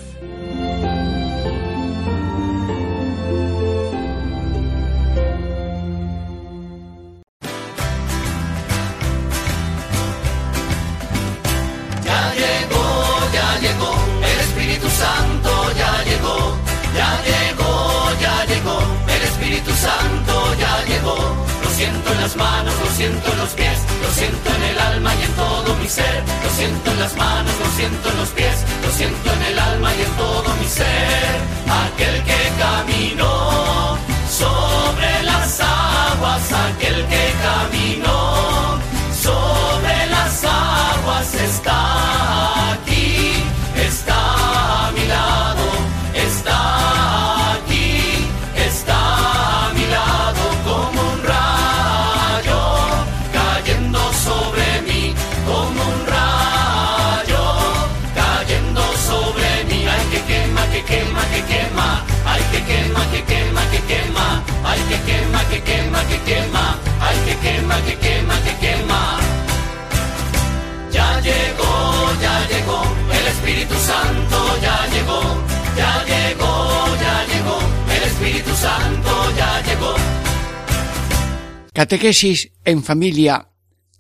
[81.87, 83.47] Catequesis en familia,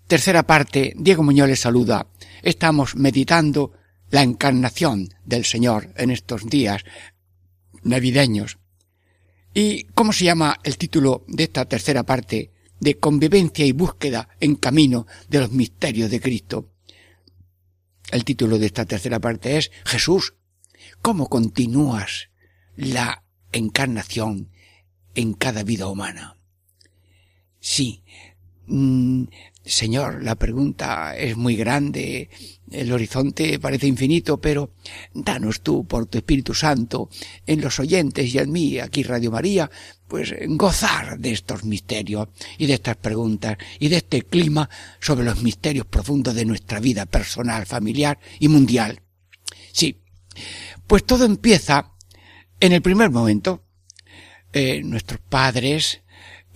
[0.07, 2.11] tercera parte, Diego Muñoz les saluda.
[2.43, 3.71] Estamos meditando
[4.09, 6.83] la encarnación del Señor en estos días
[7.83, 8.57] navideños.
[9.53, 14.55] ¿Y cómo se llama el título de esta tercera parte de convivencia y búsqueda en
[14.55, 16.73] camino de los misterios de Cristo?
[18.11, 20.33] El título de esta tercera parte es Jesús,
[21.01, 22.31] ¿cómo continúas
[22.75, 23.23] la
[23.53, 24.51] encarnación
[25.15, 26.36] en cada vida humana?
[27.67, 28.01] Sí.
[28.67, 29.25] Mm,
[29.65, 32.29] señor, la pregunta es muy grande,
[32.71, 34.71] el horizonte parece infinito, pero
[35.13, 37.09] danos tú, por tu Espíritu Santo,
[37.45, 39.69] en los oyentes y en mí, aquí Radio María,
[40.07, 44.69] pues gozar de estos misterios y de estas preguntas y de este clima
[45.01, 49.01] sobre los misterios profundos de nuestra vida personal, familiar y mundial.
[49.73, 49.99] Sí,
[50.87, 51.91] pues todo empieza
[52.61, 53.61] en el primer momento.
[54.53, 56.01] Eh, nuestros padres,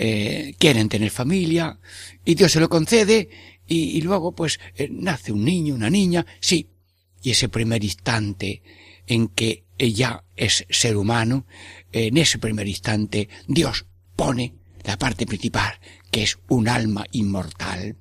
[0.03, 1.79] eh, quieren tener familia
[2.25, 3.29] y Dios se lo concede
[3.67, 6.71] y, luego pues eh, nace un niño, una niña, sí.
[7.21, 8.63] Y ese primer instante
[9.05, 11.45] en que ella es ser humano,
[11.91, 13.85] en ese primer instante Dios
[14.15, 15.79] pone la parte principal,
[16.09, 17.95] que es un alma inmortal,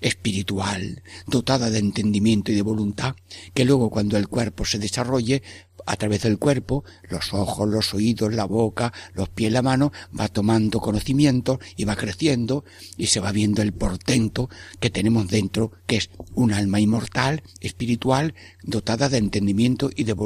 [0.00, 3.16] espiritual, dotada de entendimiento y de voluntad,
[3.54, 5.42] que luego cuando el cuerpo se desarrolle,
[5.86, 10.28] a través del cuerpo, los ojos, los oídos, la boca, los pies, la mano, va
[10.28, 12.64] tomando conocimiento y va creciendo
[12.96, 18.34] y se va viendo el portento que tenemos dentro, que es un alma inmortal, espiritual,
[18.62, 20.16] dotada de entendimiento y de,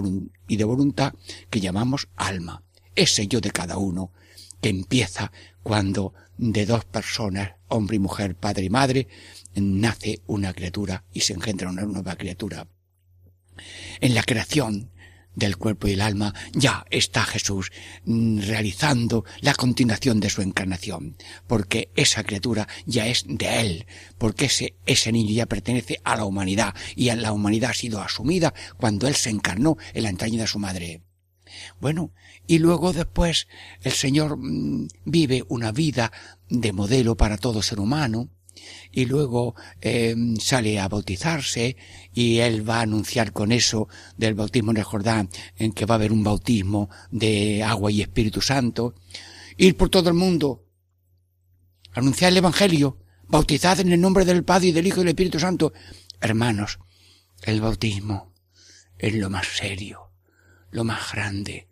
[0.48, 1.14] y de voluntad,
[1.50, 2.62] que llamamos alma.
[2.94, 4.12] Ese yo de cada uno,
[4.60, 5.32] que empieza
[5.62, 9.08] cuando de dos personas, hombre y mujer, padre y madre,
[9.54, 12.66] nace una criatura y se engendra una nueva criatura.
[14.00, 14.90] En la creación
[15.34, 17.72] del cuerpo y el alma, ya está Jesús
[18.04, 21.16] mm, realizando la continuación de su encarnación,
[21.46, 23.86] porque esa criatura ya es de Él,
[24.18, 28.54] porque ese, ese niño ya pertenece a la humanidad, y la humanidad ha sido asumida
[28.76, 31.02] cuando Él se encarnó en la entraña de su madre.
[31.80, 32.12] Bueno,
[32.46, 33.48] y luego después
[33.82, 36.12] el Señor mm, vive una vida
[36.48, 38.28] de modelo para todo ser humano,
[38.92, 41.76] y luego eh, sale a bautizarse
[42.12, 45.94] y él va a anunciar con eso del bautismo en el Jordán en que va
[45.94, 48.94] a haber un bautismo de agua y Espíritu Santo.
[49.56, 50.64] Ir por todo el mundo
[51.92, 55.40] anunciar el Evangelio bautizad en el nombre del Padre y del Hijo y del Espíritu
[55.40, 55.72] Santo.
[56.20, 56.78] Hermanos
[57.44, 58.32] el bautismo
[58.98, 60.12] es lo más serio
[60.70, 61.68] lo más grande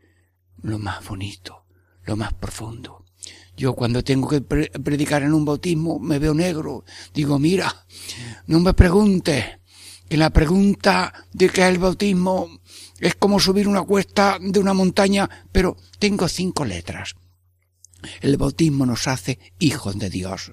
[0.61, 1.67] lo más bonito
[2.05, 3.02] lo más profundo
[3.63, 6.85] yo cuando tengo que predicar en un bautismo me veo negro.
[7.15, 7.87] Digo, mira,
[8.49, 9.45] no me preguntes,
[10.09, 12.49] que la pregunta de que el bautismo
[12.99, 17.15] es como subir una cuesta de una montaña, pero tengo cinco letras.
[18.21, 20.51] El bautismo nos hace hijos de Dios,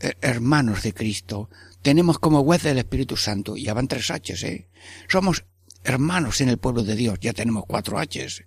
[0.00, 1.50] eh, hermanos de Cristo.
[1.82, 3.58] Tenemos como huésped del Espíritu Santo.
[3.58, 4.70] Ya van tres H's, ¿eh?
[5.06, 5.44] Somos
[5.84, 7.18] hermanos en el pueblo de Dios.
[7.20, 8.44] Ya tenemos cuatro H's.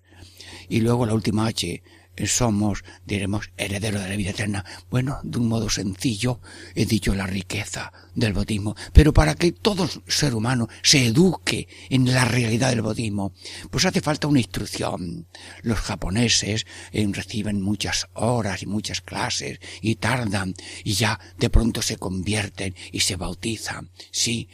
[0.70, 1.84] Y luego la última H,
[2.26, 4.66] somos, diremos, herederos de la vida eterna.
[4.90, 6.40] Bueno, de un modo sencillo
[6.76, 12.14] he dicho la riqueza del bautismo, pero para que todo ser humano se eduque en
[12.14, 13.34] la realidad del bautismo,
[13.70, 15.28] pues hace falta una instrucción.
[15.62, 20.54] Los japoneses eh, reciben muchas horas y muchas clases y tardan
[20.84, 23.90] y ya de pronto se convierten y se bautizan.
[24.12, 24.50] Sí,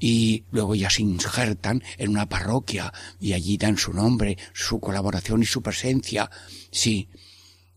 [0.00, 5.42] y luego ya se injertan en una parroquia y allí dan su nombre, su colaboración
[5.42, 6.30] y su presencia.
[6.72, 7.10] Sí,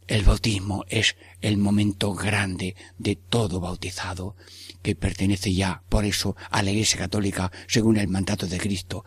[0.07, 4.35] el bautismo es el momento grande de todo bautizado,
[4.81, 9.03] que pertenece ya, por eso, a la Iglesia Católica, según el mandato de Cristo.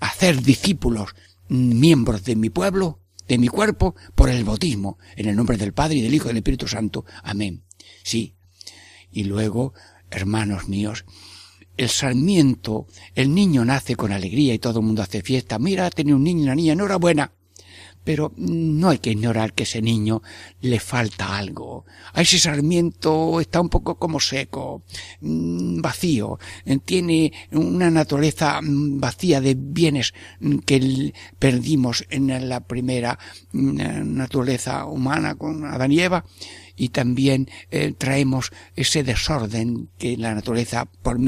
[0.00, 1.14] Hacer discípulos,
[1.48, 5.96] miembros de mi pueblo, de mi cuerpo, por el bautismo, en el nombre del Padre
[5.96, 7.04] y del Hijo y del Espíritu Santo.
[7.22, 7.64] Amén.
[8.02, 8.34] Sí.
[9.10, 9.72] Y luego,
[10.10, 11.04] hermanos míos,
[11.76, 15.58] el sarmiento, el niño nace con alegría y todo el mundo hace fiesta.
[15.58, 17.32] Mira, tiene un niño y una niña, enhorabuena.
[18.04, 20.22] Pero no hay que ignorar que ese niño
[20.60, 21.86] le falta algo.
[22.12, 24.84] A ese sarmiento está un poco como seco,
[25.20, 26.38] mm, vacío,
[26.84, 33.18] tiene una naturaleza mm, vacía de bienes mm, que perdimos en la primera
[33.52, 36.24] naturaleza humana con Adán y Eva
[36.76, 41.18] y también eh, traemos ese desorden que la naturaleza por,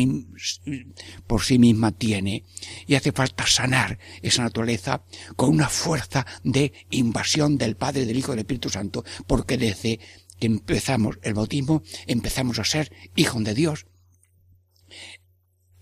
[1.27, 2.45] por sí misma tiene.
[2.87, 5.03] Y hace falta sanar esa naturaleza
[5.37, 10.01] con una fuerza de invasión del Padre, del Hijo y del Espíritu Santo, porque desde
[10.39, 13.87] que empezamos el bautismo empezamos a ser hijos de Dios,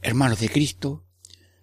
[0.02, 1.04] hermanos de Cristo,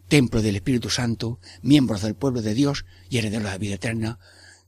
[0.08, 4.20] templo del Espíritu Santo, miembros del pueblo de Dios y herederos de la vida eterna,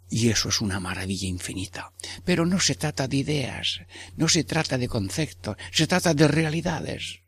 [0.10, 1.92] Y eso es una maravilla infinita.
[2.24, 3.82] Pero no se trata de ideas,
[4.18, 7.22] no se trata de conceptos, se trata de realidades.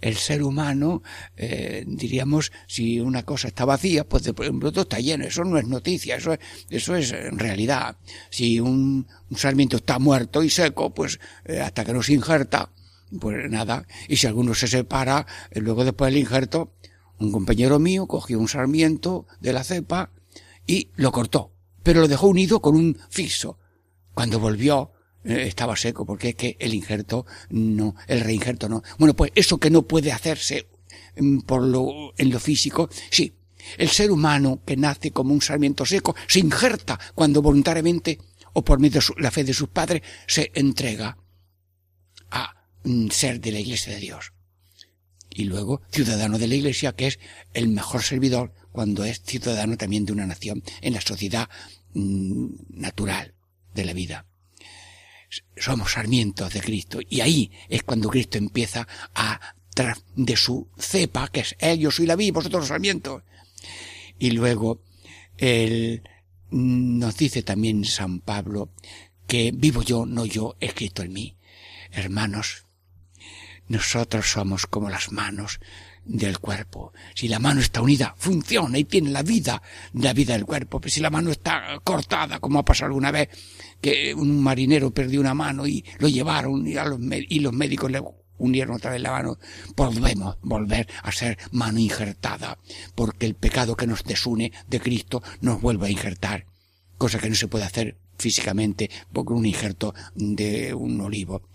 [0.00, 1.02] El ser humano,
[1.36, 5.24] eh, diríamos, si una cosa está vacía, pues de pronto está lleno.
[5.24, 7.96] Eso no es noticia, eso es, eso es en realidad.
[8.30, 12.70] Si un, sarmiento está muerto y seco, pues eh, hasta que no se injerta,
[13.18, 13.86] pues nada.
[14.06, 16.74] Y si alguno se separa, eh, luego después del injerto,
[17.18, 20.10] un compañero mío cogió un sarmiento de la cepa
[20.66, 21.55] y lo cortó
[21.86, 23.60] pero lo dejó unido con un fiso.
[24.12, 24.90] Cuando volvió,
[25.22, 28.82] eh, estaba seco, porque es que el injerto no, el reinjerto no.
[28.98, 30.66] Bueno, pues eso que no puede hacerse
[31.16, 33.36] mm, por lo, en lo físico, sí.
[33.78, 38.18] El ser humano que nace como un sarmiento seco se injerta cuando voluntariamente
[38.54, 41.16] o por medio de la fe de sus padres se entrega
[42.32, 44.32] a mm, ser de la iglesia de Dios.
[45.30, 47.20] Y luego ciudadano de la iglesia que es
[47.54, 51.48] el mejor servidor cuando es ciudadano también de una nación en la sociedad
[51.96, 53.34] natural
[53.74, 54.26] de la vida.
[55.56, 59.56] Somos sarmientos de Cristo y ahí es cuando Cristo empieza a
[60.14, 63.22] de su cepa, que es él, yo soy la vida, vosotros los sarmientos.
[64.18, 64.80] Y luego
[65.36, 66.02] él
[66.50, 68.70] nos dice también San Pablo
[69.26, 71.36] que vivo yo, no yo, es Cristo en mí.
[71.90, 72.64] Hermanos,
[73.68, 75.60] nosotros somos como las manos
[76.06, 76.92] del cuerpo.
[77.14, 79.60] Si la mano está unida, funciona y tiene la vida,
[79.94, 80.80] la vida del cuerpo.
[80.80, 83.28] Pero si la mano está cortada, como ha pasado alguna vez,
[83.80, 86.98] que un marinero perdió una mano y lo llevaron y, los,
[87.28, 88.02] y los médicos le
[88.38, 89.38] unieron otra vez la mano,
[89.74, 92.58] podemos volver a ser mano injertada,
[92.94, 96.46] porque el pecado que nos desune de Cristo nos vuelve a injertar,
[96.98, 101.48] cosa que no se puede hacer físicamente porque un injerto de un olivo.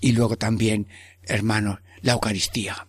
[0.00, 0.88] Y luego también,
[1.22, 2.88] hermanos, la Eucaristía.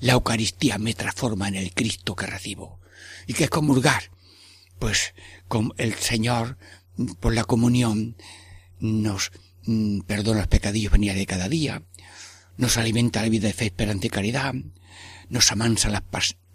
[0.00, 2.80] La Eucaristía me transforma en el Cristo que recibo.
[3.26, 4.10] ¿Y qué es comulgar?
[4.78, 5.14] Pues
[5.48, 6.58] con el Señor,
[7.20, 8.16] por la comunión,
[8.78, 9.32] nos
[9.64, 11.82] mm, perdona los pecadillos venía de cada día,
[12.56, 14.54] nos alimenta la vida de fe, esperanza y caridad,
[15.28, 16.02] nos amansa las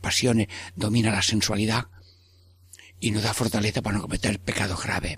[0.01, 1.87] pasiones, domina la sensualidad
[2.99, 5.17] y nos da fortaleza para no cometer pecados graves.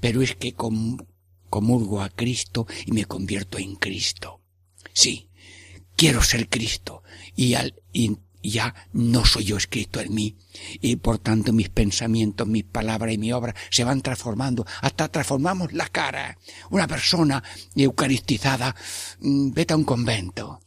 [0.00, 4.42] Pero es que comulgo a Cristo y me convierto en Cristo.
[4.92, 5.27] Sí,
[5.98, 7.02] quiero ser Cristo
[7.34, 10.36] y, al, y ya no soy yo escrito en mí
[10.80, 15.72] y por tanto mis pensamientos, mis palabras y mi obra se van transformando hasta transformamos
[15.72, 16.38] la cara.
[16.70, 17.42] Una persona
[17.74, 18.74] eucaristizada
[19.20, 20.60] mm, vete a un convento.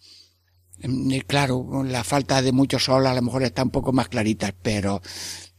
[0.83, 4.53] Mm, claro, la falta de mucho sol a lo mejor está un poco más clarita,
[4.61, 5.01] pero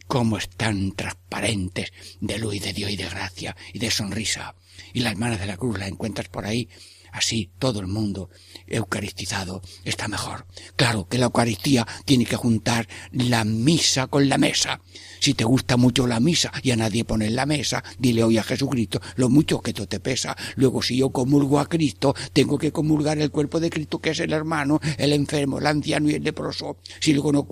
[0.06, 4.54] cómo están transparentes de luz de Dios y de gracia y de sonrisa.
[4.92, 6.68] Y las manos de la cruz la encuentras por ahí
[7.12, 8.30] Así todo el mundo
[8.66, 10.46] eucaristizado está mejor.
[10.76, 14.80] Claro que la Eucaristía tiene que juntar la misa con la mesa.
[15.20, 18.38] Si te gusta mucho la misa y a nadie pone en la mesa, dile hoy
[18.38, 20.36] a Jesucristo lo mucho que esto te pesa.
[20.56, 24.20] Luego si yo comulgo a Cristo, tengo que comulgar el cuerpo de Cristo que es
[24.20, 26.78] el hermano, el enfermo, el anciano y el leproso.
[26.98, 27.46] Si luego no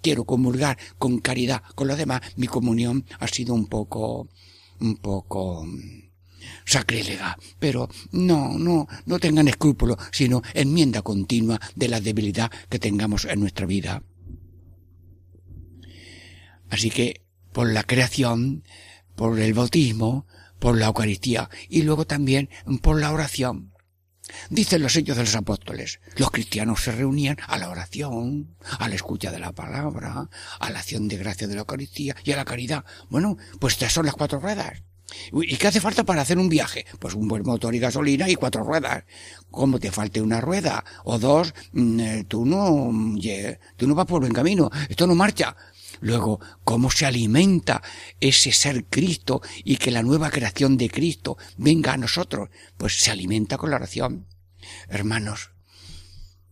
[0.00, 4.28] quiero comulgar con caridad con los demás, mi comunión ha sido un poco,
[4.80, 5.66] un poco
[6.64, 7.38] sacrílega.
[7.58, 13.40] Pero no, no, no tengan escrúpulos, sino enmienda continua de la debilidad que tengamos en
[13.40, 14.02] nuestra vida.
[16.70, 18.64] Así que, por la creación,
[19.14, 20.26] por el bautismo,
[20.58, 22.48] por la Eucaristía y luego también
[22.80, 23.72] por la oración.
[24.48, 28.94] Dicen los hechos de los apóstoles, los cristianos se reunían a la oración, a la
[28.94, 30.30] escucha de la palabra,
[30.60, 32.84] a la acción de gracia de la Eucaristía y a la caridad.
[33.10, 34.82] Bueno, pues estas son las cuatro ruedas.
[35.32, 36.86] ¿Y qué hace falta para hacer un viaje?
[36.98, 39.04] Pues un buen motor y gasolina y cuatro ruedas.
[39.50, 42.90] Como te falte una rueda o dos, mm, eh, tú no,
[43.76, 44.70] tú no vas por buen camino.
[44.88, 45.56] Esto no marcha.
[46.00, 47.82] Luego, ¿cómo se alimenta
[48.20, 52.48] ese ser Cristo y que la nueva creación de Cristo venga a nosotros?
[52.76, 54.26] Pues se alimenta con la oración.
[54.88, 55.50] Hermanos,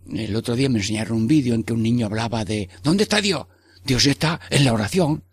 [0.09, 3.21] el otro día me enseñaron un vídeo en que un niño hablaba de ¿Dónde está
[3.21, 3.47] Dios?
[3.85, 5.25] Dios está en la oración.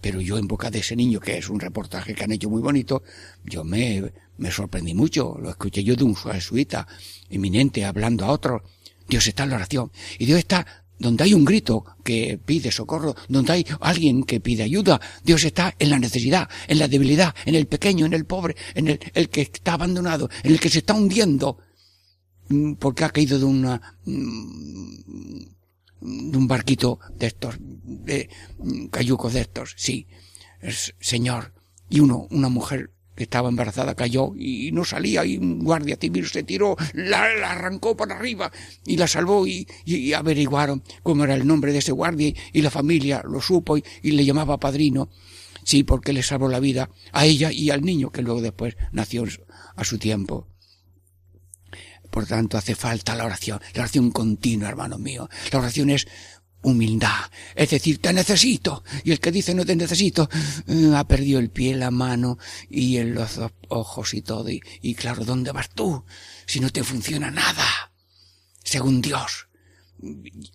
[0.00, 2.62] Pero yo en boca de ese niño, que es un reportaje que han hecho muy
[2.62, 3.02] bonito,
[3.44, 5.36] yo me, me sorprendí mucho.
[5.40, 6.86] Lo escuché yo de un jesuita
[7.28, 8.62] eminente hablando a otro.
[9.08, 9.90] Dios está en la oración.
[10.18, 10.66] Y Dios está
[10.98, 15.74] donde hay un grito que pide socorro, donde hay alguien que pide ayuda, Dios está
[15.78, 19.28] en la necesidad, en la debilidad, en el pequeño, en el pobre, en el, el
[19.28, 21.58] que está abandonado, en el que se está hundiendo,
[22.48, 25.55] mm, porque ha caído de una, mm,
[26.00, 28.28] de un barquito de estos, de
[28.90, 30.06] cayucos de estos, sí,
[31.00, 31.52] señor,
[31.88, 36.26] y uno, una mujer que estaba embarazada cayó y no salía y un guardia civil
[36.26, 38.52] se tiró, la, arrancó para arriba
[38.84, 42.70] y la salvó y, y, averiguaron cómo era el nombre de ese guardia y la
[42.70, 45.08] familia lo supo y, le llamaba padrino.
[45.64, 49.24] Sí, porque le salvó la vida a ella y al niño que luego después nació
[49.74, 50.46] a su tiempo.
[52.16, 55.28] Por tanto, hace falta la oración, la oración continua, hermano mío.
[55.52, 56.08] La oración es
[56.62, 58.82] humildad, es decir, te necesito.
[59.04, 60.26] Y el que dice no te necesito,
[60.66, 62.38] eh, ha perdido el pie, la mano
[62.70, 63.38] y los
[63.68, 64.48] ojos y todo.
[64.48, 66.06] Y, y claro, ¿dónde vas tú?
[66.46, 67.92] Si no te funciona nada.
[68.64, 69.48] Según Dios.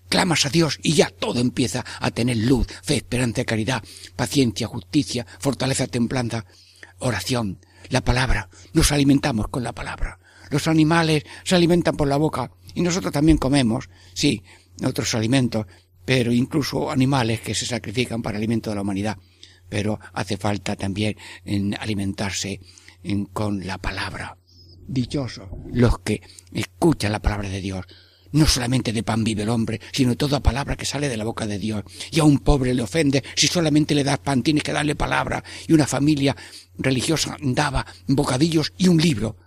[0.10, 3.84] Clamas a Dios y ya todo empieza a tener luz, fe, esperanza, caridad,
[4.16, 6.44] paciencia, justicia, fortaleza, templanza,
[6.98, 7.60] oración,
[7.90, 8.50] la palabra.
[8.74, 10.21] Nos alimentamos con la palabra.
[10.52, 14.44] Los animales se alimentan por la boca y nosotros también comemos, sí,
[14.86, 15.66] otros alimentos,
[16.06, 19.18] pero incluso animales que se sacrifican para alimento de la humanidad.
[19.70, 22.60] Pero hace falta también en alimentarse
[23.32, 24.38] con la palabra.
[24.88, 26.22] Dichosos los que
[26.52, 27.86] escuchan la palabra de Dios.
[28.34, 31.48] No solamente de pan vive el hombre, sino toda palabra que sale de la boca
[31.48, 31.84] de Dios.
[32.12, 35.44] Y a un pobre le ofende, si solamente le das pan, tienes que darle palabra.
[35.68, 36.36] Y una familia
[36.78, 39.38] religiosa daba bocadillos y un libro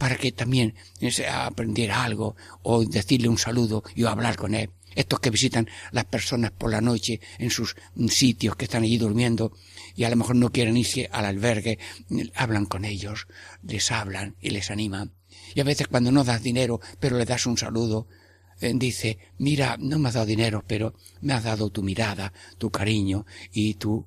[0.00, 0.74] para que también
[1.10, 4.70] se aprendiera algo o decirle un saludo y hablar con él.
[4.94, 7.76] Estos que visitan las personas por la noche en sus
[8.08, 9.52] sitios que están allí durmiendo
[9.94, 11.78] y a lo mejor no quieren irse al albergue,
[12.34, 13.28] hablan con ellos,
[13.62, 15.12] les hablan y les animan.
[15.54, 18.08] Y a veces cuando no das dinero, pero le das un saludo,
[18.62, 22.70] eh, dice, mira, no me has dado dinero, pero me has dado tu mirada, tu
[22.70, 24.06] cariño y tu,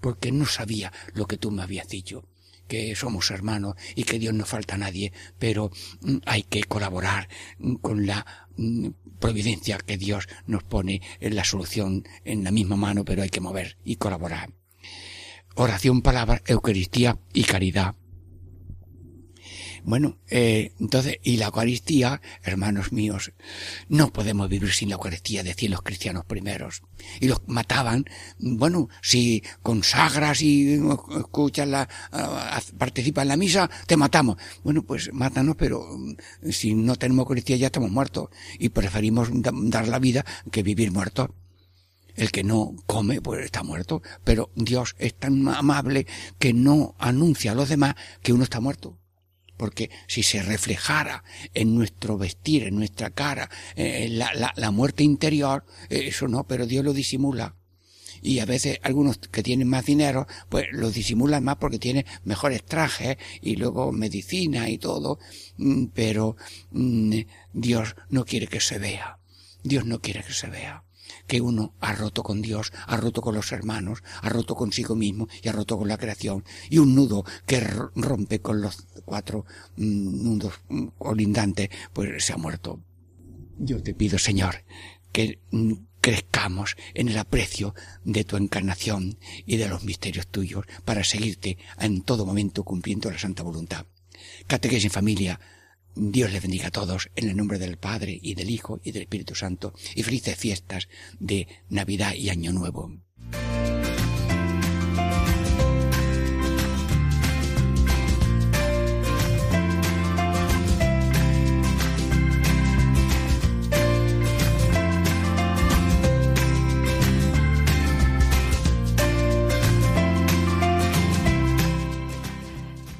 [0.00, 2.24] porque no sabía lo que tú me habías dicho
[2.68, 5.70] que somos hermanos y que Dios no falta a nadie, pero
[6.02, 8.24] mm, hay que colaborar mm, con la
[8.56, 8.88] mm,
[9.18, 13.40] providencia que Dios nos pone en la solución en la misma mano, pero hay que
[13.40, 14.52] mover y colaborar.
[15.56, 17.96] Oración, palabra, Eucaristía y caridad.
[19.88, 23.32] Bueno, eh, entonces, y la Eucaristía, hermanos míos,
[23.88, 26.82] no podemos vivir sin la Eucaristía, decían los cristianos primeros.
[27.20, 28.04] Y los mataban,
[28.38, 30.78] bueno, si consagras y
[31.18, 31.88] escuchas la,
[32.76, 34.36] participas en la misa, te matamos.
[34.62, 38.28] Bueno, pues mátanos, pero mm, si no tenemos Eucaristía ya estamos muertos.
[38.58, 41.30] Y preferimos dar la vida que vivir muertos.
[42.14, 44.02] El que no come, pues está muerto.
[44.22, 46.06] Pero Dios es tan amable
[46.38, 48.98] que no anuncia a los demás que uno está muerto
[49.58, 55.04] porque si se reflejara en nuestro vestir, en nuestra cara, eh, la, la, la, muerte
[55.04, 57.56] interior, eh, eso no, pero Dios lo disimula.
[58.22, 62.64] Y a veces algunos que tienen más dinero, pues lo disimulan más porque tienen mejores
[62.64, 65.18] trajes y luego medicina y todo,
[65.58, 66.36] mm, pero
[66.70, 67.18] mm,
[67.52, 69.18] Dios no quiere que se vea.
[69.62, 70.87] Dios no quiere que se vea
[71.26, 75.28] que uno ha roto con Dios, ha roto con los hermanos, ha roto consigo mismo
[75.42, 76.44] y ha roto con la creación.
[76.70, 79.44] Y un nudo que rompe con los cuatro
[79.76, 82.80] mm, nudos mm, colindantes, pues se ha muerto.
[83.58, 84.64] Yo te pido, Señor,
[85.12, 91.04] que mm, crezcamos en el aprecio de tu encarnación y de los misterios tuyos para
[91.04, 93.86] seguirte en todo momento cumpliendo la santa voluntad.
[94.46, 95.40] Catequesis en familia,
[95.94, 99.02] Dios les bendiga a todos en el nombre del Padre y del Hijo y del
[99.02, 102.92] Espíritu Santo y felices fiestas de Navidad y Año Nuevo.